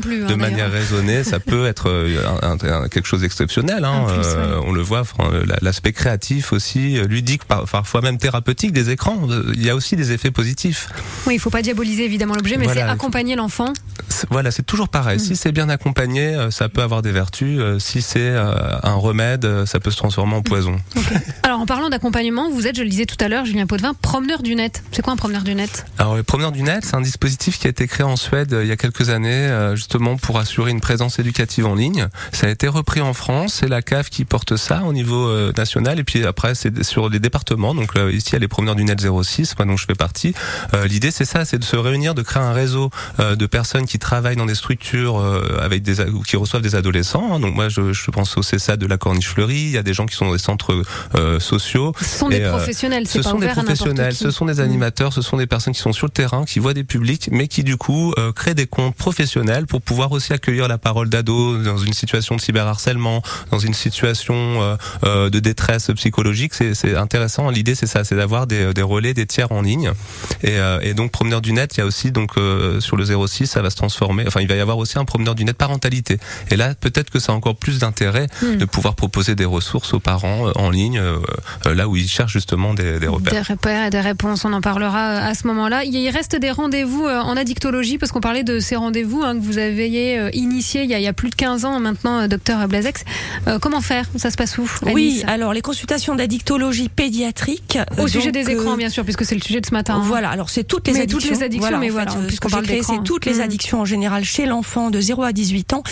plus. 0.00 0.24
hein, 0.24 0.26
de 0.26 0.34
manière 0.34 0.70
raisonnée, 0.70 1.24
ça 1.24 1.40
peut 1.40 1.66
être 1.66 1.90
un- 2.42 2.50
un- 2.50 2.82
un- 2.84 2.88
quelque 2.88 3.06
chose 3.06 3.20
d'exceptionnel. 3.22 3.84
Hein, 3.84 4.06
plus 4.20 4.30
euh, 4.36 4.58
ouais. 4.60 4.64
on 4.66 4.72
le 4.72 4.82
voit, 4.82 5.02
la- 5.46 5.56
l'aspect 5.62 5.92
créatif 5.92 6.52
aussi, 6.52 6.98
euh, 6.98 7.06
ludique, 7.06 7.44
par- 7.44 7.64
parfois 7.64 8.00
même 8.00 8.18
thérapeutique 8.18 8.72
des 8.72 8.90
écrans. 8.90 9.18
euh, 9.30 9.52
Il 9.54 9.64
y 9.64 9.70
a 9.70 9.74
aussi 9.76 9.96
des 9.96 10.12
effets 10.12 10.30
positifs. 10.30 10.88
Oui, 11.26 11.34
il 11.34 11.38
faut 11.40 11.50
pas 11.50 11.62
diaboliser 11.62 12.04
évidemment 12.04 12.34
l'objet, 12.34 12.56
mais 12.56 12.64
Voilà. 12.64 12.80
c'est 12.82 12.86
accompagner 12.88 13.36
l'enfant. 13.36 13.72
Voilà, 14.30 14.50
c'est 14.50 14.62
toujours 14.64 14.88
pareil. 14.88 15.16
Mm. 15.16 15.20
Si 15.20 15.36
c'est 15.36 15.52
bien 15.52 15.68
accompagné, 15.68 16.34
euh, 16.34 16.50
ça 16.50 16.68
peut 16.68 16.82
avoir 16.82 17.02
des 17.02 17.12
vertus. 17.12 17.58
Euh, 17.60 17.78
Si 17.78 18.02
c'est 18.02 18.20
euh, 18.20 18.52
un 18.82 18.94
remède, 18.94 19.44
euh, 19.44 19.66
ça 19.66 19.80
peut 19.80 19.90
se 19.90 19.96
transformer 19.96 20.34
en 20.34 20.42
poison. 20.42 20.76
Alors 21.42 21.60
en 21.60 21.66
parlant 21.66 21.88
d'accompagnement, 21.88 22.50
vous 22.50 22.66
êtes, 22.66 22.76
je 22.76 22.82
le 22.82 22.88
disais 22.88 23.06
tout 23.06 23.16
à 23.20 23.28
l'heure, 23.28 23.44
Julien 23.44 23.66
Potvin, 23.66 23.94
promeneur 23.94 24.42
du 24.42 24.54
net. 24.54 24.82
C'est 24.92 25.02
quoi 25.02 25.12
un 25.12 25.16
promeneur 25.16 25.42
du 25.42 25.54
net? 25.54 25.86
Alors, 25.98 26.16
le 26.16 26.22
promeneur 26.22 26.52
du 26.52 26.62
net, 26.62 26.84
c'est 26.84 26.94
un 26.94 27.00
dispositif 27.00 27.58
qui 27.58 27.66
a 27.66 27.70
été 27.70 27.86
créé 27.86 28.04
en 28.04 28.16
Suède 28.16 28.52
euh, 28.52 28.62
il 28.64 28.68
y 28.68 28.72
a 28.72 28.76
quelques 28.76 29.08
années, 29.10 29.30
euh, 29.30 29.76
justement 29.76 30.16
pour 30.16 30.38
assurer 30.38 30.70
une 30.70 30.80
présence 30.80 31.18
éducative 31.18 31.66
en 31.66 31.74
ligne. 31.74 32.08
Ça 32.32 32.46
a 32.46 32.50
été 32.50 32.68
repris 32.68 33.00
en 33.00 33.14
France. 33.14 33.54
C'est 33.60 33.68
la 33.68 33.82
CAF 33.82 34.09
qui 34.10 34.24
porte 34.24 34.56
ça 34.56 34.82
au 34.84 34.92
niveau 34.92 35.28
euh, 35.28 35.52
national. 35.56 35.98
Et 35.98 36.04
puis 36.04 36.24
après, 36.24 36.54
c'est 36.54 36.82
sur 36.82 37.08
les 37.08 37.18
départements. 37.20 37.74
Donc 37.74 37.96
euh, 37.96 38.12
ici, 38.12 38.30
il 38.30 38.32
y 38.34 38.36
a 38.36 38.38
les 38.40 38.48
promeneurs 38.48 38.74
du 38.74 38.84
net 38.84 39.00
06, 39.00 39.54
moi 39.58 39.66
dont 39.66 39.76
je 39.76 39.84
fais 39.86 39.94
partie. 39.94 40.34
Euh, 40.74 40.86
L'idée, 40.86 41.10
c'est 41.10 41.24
ça, 41.24 41.44
c'est 41.44 41.58
de 41.58 41.64
se 41.64 41.76
réunir, 41.76 42.14
de 42.14 42.22
créer 42.22 42.42
un 42.42 42.52
réseau 42.52 42.90
euh, 43.20 43.36
de 43.36 43.46
personnes 43.46 43.86
qui 43.86 43.98
travaillent 43.98 44.36
dans 44.36 44.46
des 44.46 44.54
structures 44.54 45.18
euh, 45.20 45.58
avec 45.62 45.82
des 45.82 45.94
qui 46.26 46.36
reçoivent 46.36 46.62
des 46.62 46.74
adolescents. 46.74 47.34
hein. 47.34 47.40
Donc 47.40 47.54
moi, 47.54 47.68
je, 47.68 47.92
je 47.92 48.10
pense 48.10 48.36
au 48.36 48.42
CESA 48.42 48.76
de 48.76 48.86
la 48.86 48.98
Corniche 48.98 49.28
Fleurie. 49.28 49.54
Il 49.62 49.70
y 49.70 49.78
a 49.78 49.82
des 49.82 49.94
gens 49.94 50.06
qui 50.06 50.16
sont 50.16 50.26
dans 50.26 50.32
des 50.32 50.38
centres 50.38 50.82
euh, 51.14 51.38
sociaux. 51.40 51.92
Ce 52.00 52.18
sont 52.18 52.28
des 52.28 52.36
Et, 52.38 52.48
professionnels, 52.48 53.06
Ce 53.06 53.18
pas 53.18 53.30
sont 53.30 53.38
des 53.38 53.48
professionnels, 53.48 54.14
ce 54.14 54.30
sont 54.30 54.46
des 54.46 54.60
animateurs, 54.60 55.12
ce 55.12 55.22
sont 55.22 55.36
des 55.36 55.46
personnes 55.46 55.74
qui 55.74 55.80
sont 55.80 55.92
sur 55.92 56.06
le 56.06 56.12
terrain, 56.12 56.44
qui 56.44 56.58
voient 56.58 56.74
des 56.74 56.84
publics, 56.84 57.28
mais 57.30 57.46
qui 57.48 57.62
du 57.64 57.76
coup 57.76 58.12
euh, 58.18 58.32
créent 58.32 58.54
des 58.54 58.66
comptes 58.66 58.94
professionnels 58.96 59.66
pour 59.66 59.82
pouvoir 59.82 60.12
aussi 60.12 60.32
accueillir 60.32 60.66
la 60.68 60.78
parole 60.78 61.08
d'ados 61.08 61.62
dans 61.64 61.78
une 61.78 61.92
situation 61.92 62.36
de 62.36 62.40
cyberharcèlement, 62.40 63.22
dans 63.50 63.58
une 63.58 63.74
situation 63.74 63.99
euh, 64.04 64.76
euh, 65.04 65.30
de 65.30 65.38
détresse 65.38 65.90
psychologique. 65.96 66.52
C'est 66.54 66.96
intéressant. 66.96 67.50
L'idée 67.50 67.74
c'est 67.74 67.86
ça, 67.86 68.04
c'est 68.04 68.16
d'avoir 68.16 68.46
des, 68.46 68.72
des 68.74 68.82
relais, 68.82 69.14
des 69.14 69.26
tiers 69.26 69.52
en 69.52 69.62
ligne. 69.62 69.92
Et, 70.42 70.58
euh, 70.58 70.78
et 70.82 70.94
donc 70.94 71.10
promeneur 71.10 71.40
du 71.40 71.52
net, 71.52 71.76
il 71.76 71.80
y 71.80 71.82
a 71.82 71.86
aussi 71.86 72.10
donc 72.10 72.32
sur 72.80 72.96
le 72.96 73.04
06, 73.04 73.46
ça 73.46 73.62
va 73.62 73.70
se 73.70 73.76
transformer. 73.76 74.24
Enfin, 74.26 74.40
il 74.40 74.48
va 74.48 74.54
y 74.54 74.60
avoir 74.60 74.78
aussi 74.78 74.98
un 74.98 75.04
promeneur 75.04 75.34
du 75.34 75.44
net 75.44 75.56
parentalité. 75.56 76.18
Et 76.50 76.56
là, 76.56 76.74
peut-être 76.74 77.10
que 77.10 77.18
ça 77.18 77.32
a 77.32 77.34
encore 77.34 77.56
plus 77.56 77.78
d'intérêt 77.78 78.26
Hmm. 78.42 78.56
de 78.56 78.64
pouvoir 78.64 78.94
proposer 78.94 79.34
des 79.34 79.44
ressources 79.44 79.92
aux 79.92 80.00
parents 80.00 80.50
en 80.54 80.70
ligne, 80.70 81.00
là 81.64 81.88
où 81.88 81.96
ils 81.96 82.08
cherchent 82.08 82.32
justement 82.32 82.74
des, 82.74 82.98
des 82.98 83.08
repères. 83.08 83.32
Des 83.32 83.52
repères 83.52 83.86
et 83.86 83.90
des 83.90 84.00
réponses, 84.00 84.44
on 84.44 84.52
en 84.52 84.60
parlera 84.60 85.18
à 85.18 85.34
ce 85.34 85.46
moment-là. 85.48 85.84
Il 85.84 86.08
reste 86.10 86.36
des 86.36 86.50
rendez-vous 86.50 87.04
en 87.04 87.36
addictologie, 87.36 87.98
parce 87.98 88.12
qu'on 88.12 88.20
parlait 88.20 88.44
de 88.44 88.60
ces 88.60 88.76
rendez-vous 88.76 89.22
hein, 89.22 89.34
que 89.34 89.42
vous 89.42 89.58
avez 89.58 90.30
initiés 90.32 90.84
il 90.84 90.90
y, 90.90 90.94
a, 90.94 90.98
il 90.98 91.02
y 91.02 91.08
a 91.08 91.12
plus 91.12 91.30
de 91.30 91.34
15 91.34 91.64
ans 91.64 91.80
maintenant, 91.80 92.20
euh, 92.20 92.28
docteur 92.28 92.66
Blazex. 92.68 93.04
Euh, 93.48 93.58
comment 93.58 93.80
faire 93.80 93.89
Ça 94.16 94.30
se 94.30 94.36
passe 94.36 94.56
où 94.58 94.70
Oui, 94.92 95.22
alors 95.26 95.52
les 95.52 95.62
consultations 95.62 96.14
d'addictologie 96.14 96.88
pédiatrique. 96.88 97.78
Au 97.98 98.02
euh, 98.02 98.06
sujet 98.06 98.30
donc, 98.32 98.44
des 98.44 98.52
écrans, 98.52 98.72
euh, 98.74 98.76
bien 98.76 98.88
sûr, 98.88 99.04
puisque 99.04 99.24
c'est 99.24 99.34
le 99.34 99.40
sujet 99.40 99.60
de 99.60 99.66
ce 99.66 99.72
matin. 99.72 99.94
hein. 99.96 100.02
Voilà, 100.04 100.30
alors 100.30 100.48
c'est 100.50 100.64
toutes 100.64 100.86
les 100.86 100.92
Mais 100.94 101.00
addictions. 101.00 101.28
toutes 101.30 101.38
les 101.38 101.42
addictions, 101.44 101.78
mais 101.78 101.88
voilà, 101.88 102.12
euh, 102.12 102.26
puisqu'on 102.26 102.48
parle 102.48 102.66
c'est 102.66 103.02
toutes 103.04 103.26
les 103.26 103.34
Mm. 103.38 103.40
addictions 103.40 103.80
en 103.80 103.84
général 103.84 104.24
chez 104.24 104.46
l'enfant 104.46 104.90
de 104.90 105.00
0 105.00 105.22
à 105.24 105.32
18 105.32 105.72
ans, 105.74 105.82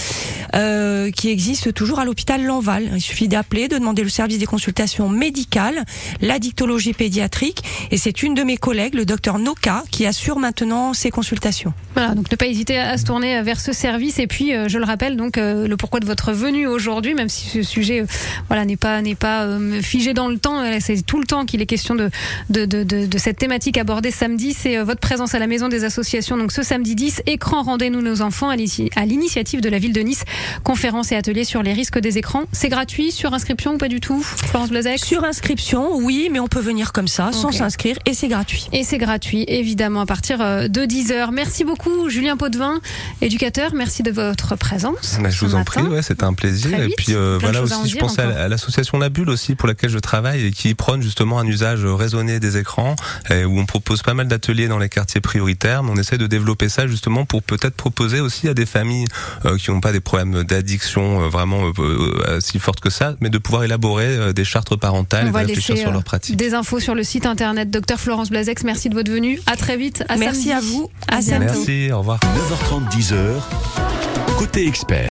euh, 0.55 1.11
qui 1.11 1.29
existent 1.29 1.71
toujours 1.73 1.99
à 1.99 2.05
l'hôpital 2.05 2.45
Lanval. 2.45 2.89
Il 2.95 3.01
suffit 3.01 3.29
d'appeler, 3.29 3.69
de 3.69 3.79
demander 3.79 4.03
le 4.03 4.09
service 4.09 4.39
des 4.39 4.47
consultations 4.47 5.09
médicales, 5.09 5.85
l'addictologie 6.21 6.93
pédiatrique, 6.93 7.63
et 7.91 7.97
c'est 7.97 8.23
une 8.23 8.35
de 8.35 8.43
mes 8.43 8.57
collègues, 8.57 8.95
le 8.95 9.05
docteur 9.05 9.39
Noka, 9.39 9.83
qui 9.91 10.07
assure 10.07 10.39
maintenant 10.39 10.95
ces 10.95 11.11
consultations. 11.11 11.73
Voilà, 11.95 12.15
donc 12.15 12.31
ne 12.31 12.37
pas 12.37 12.47
hésiter 12.47 12.79
à 12.79 12.97
se 12.97 13.05
tourner 13.05 13.43
vers 13.43 13.61
ce 13.61 13.73
service. 13.73 14.19
Et 14.19 14.27
puis, 14.27 14.53
je 14.69 14.79
le 14.79 14.85
rappelle, 14.85 15.17
donc 15.17 15.37
le 15.37 15.75
pourquoi 15.77 16.01
de 16.01 16.07
votre 16.07 16.33
venue 16.33 16.67
aujourd'hui, 16.67 17.15
même 17.15 17.29
si 17.29 17.49
ce 17.49 17.63
sujet, 17.63 17.88
euh, 17.91 18.07
voilà, 18.49 18.65
n'est 18.65 18.77
pas 18.77 19.03
n'est 19.03 19.15
pas 19.15 19.45
euh, 19.45 19.81
figé 19.83 20.15
dans 20.15 20.29
le 20.29 20.39
temps. 20.39 20.61
euh, 20.63 20.79
C'est 20.81 21.03
tout 21.05 21.19
le 21.21 21.27
temps 21.27 21.45
qu'il 21.45 21.61
est 21.63 21.67
question 21.67 21.95
de 21.95 22.11
de, 22.51 22.65
de, 22.65 22.83
de, 22.85 23.07
de 23.07 23.19
cette 23.19 23.39
thématique 23.39 23.79
abordée 23.79 24.11
samedi. 24.11 24.53
C'est 24.55 24.79
euh, 24.79 24.85
votre 24.85 25.01
présence 25.01 25.35
à 25.35 25.39
la 25.39 25.47
maison 25.47 25.69
des 25.69 25.85
associations. 25.85 26.37
Donc 26.37 26.53
ce 26.53 26.63
samedi 26.63 26.95
10, 26.95 27.23
écran 27.27 27.63
rendez-nous 27.63 28.03
nos 28.03 28.23
enfants 28.23 28.49
à 28.51 28.57
l'initiative 28.57 29.61
de 29.61 29.69
la 29.69 29.79
ville 29.79 29.93
de 29.93 30.01
Nice. 30.01 30.25
Conférence 30.65 31.13
et 31.13 31.17
atelier 31.17 31.45
sur 31.45 31.63
les 31.63 31.73
risques 31.73 31.99
des 31.99 32.19
écrans. 32.19 32.45
C'est 32.53 32.69
gratuit 32.69 33.13
sur 33.13 33.33
inscription 33.35 33.75
ou 33.75 33.79
pas 33.79 33.89
du 33.89 34.01
tout, 34.01 34.21
Florence 34.23 34.71
Blazek 34.71 34.99
Sur 35.05 35.25
inscription, 35.25 35.97
oui, 35.97 36.29
mais 36.33 36.41
on 36.41 36.49
peut 36.49 36.61
venir 36.61 36.93
comme 36.93 37.09
ça, 37.09 37.31
sans 37.33 37.53
s'inscrire, 37.53 37.97
et 38.07 38.15
c'est 38.15 38.29
gratuit. 38.29 38.67
Et 38.73 38.85
c'est 38.85 38.99
gratuit, 38.99 39.45
évidemment, 39.49 40.01
à 40.03 40.07
partir 40.07 40.39
de 40.39 40.85
10h. 40.87 41.31
Merci 41.33 41.65
beaucoup, 41.65 42.09
Julien 42.09 42.37
Potvin, 42.37 42.81
éducateur. 43.23 43.75
Merci 43.75 44.03
de 44.03 44.11
votre 44.11 44.57
présence. 44.57 45.19
Mais 45.21 45.31
je 45.31 45.45
vous 45.45 45.55
en 45.55 45.59
matin. 45.59 45.83
prie, 45.83 45.89
ouais, 45.91 46.03
c'était 46.03 46.25
un 46.25 46.35
plaisir. 46.35 46.71
Très 46.71 46.85
Et 46.85 46.87
vite. 46.87 46.97
puis 46.97 47.15
euh, 47.15 47.39
voilà 47.41 47.61
aussi, 47.73 47.91
je 47.91 47.97
pense 47.99 48.19
à, 48.19 48.27
encore. 48.29 48.39
à 48.39 48.49
l'association 48.49 48.99
La 48.99 49.09
Bulle 49.09 49.31
aussi 49.31 49.55
pour 49.55 49.69
laquelle 49.69 49.91
je 49.91 49.99
travaille 49.99 50.47
et 50.47 50.51
qui 50.51 50.75
prône 50.75 51.03
justement 51.03 51.39
un 51.39 51.47
usage 51.47 51.85
raisonné 51.85 52.41
des 52.41 52.57
écrans 52.57 52.97
et 53.31 53.45
où 53.45 53.59
on 53.59 53.67
propose 53.67 54.03
pas 54.03 54.15
mal 54.15 54.29
d'ateliers 54.29 54.69
dans 54.69 54.79
les 54.79 54.89
quartiers 54.89 55.21
prioritaires. 55.21 55.83
Mais 55.83 55.91
on 55.93 55.97
essaie 55.97 56.19
de 56.19 56.27
développer 56.27 56.69
ça 56.69 56.87
justement 56.87 57.25
pour 57.25 57.43
peut-être 57.43 57.75
proposer 57.75 58.21
aussi 58.21 58.49
à 58.49 58.55
des 58.55 58.67
familles 58.67 59.07
euh, 59.45 59.57
qui 59.57 59.71
n'ont 59.71 59.81
pas 59.81 59.93
des 59.93 60.01
problèmes 60.01 60.45
d'addiction 60.45 61.23
euh, 61.23 61.29
vraiment 61.29 61.73
euh, 61.79 62.41
si 62.41 62.59
fortes 62.59 62.81
que 62.81 62.91
ça, 62.91 63.15
mais 63.21 63.31
de 63.31 63.39
pouvoir 63.39 63.65
élaborer 63.65 64.07
euh, 64.07 64.33
des 64.33 64.45
chartes 64.45 64.75
parentales 64.77 65.25
On 65.27 65.29
et 65.39 65.43
de 65.43 65.49
réfléchir 65.49 65.77
sur 65.77 65.93
leurs 65.93 66.05
pratiques. 66.05 66.37
des 66.37 66.55
infos 66.55 66.81
sur 66.81 66.95
le 66.95 67.03
site 67.03 67.27
internet. 67.27 67.71
Docteur 67.71 67.99
Florence 68.01 68.31
Blazex, 68.31 68.65
merci 68.65 68.89
de 68.89 68.95
votre 68.95 69.11
venue. 69.11 69.41
À 69.47 69.57
très 69.57 69.77
vite. 69.77 70.05
À 70.09 70.17
Merci 70.17 70.49
samedi. 70.49 70.53
à 70.53 70.61
vous. 70.61 70.91
À 71.09 71.17
À 71.17 71.21
bientôt. 71.21 71.45
Merci, 71.45 71.93
au 71.93 71.99
revoir. 71.99 72.19
9h30, 72.21 72.91
10h. 72.97 73.17
Côté 74.39 74.67
expert. 74.67 75.07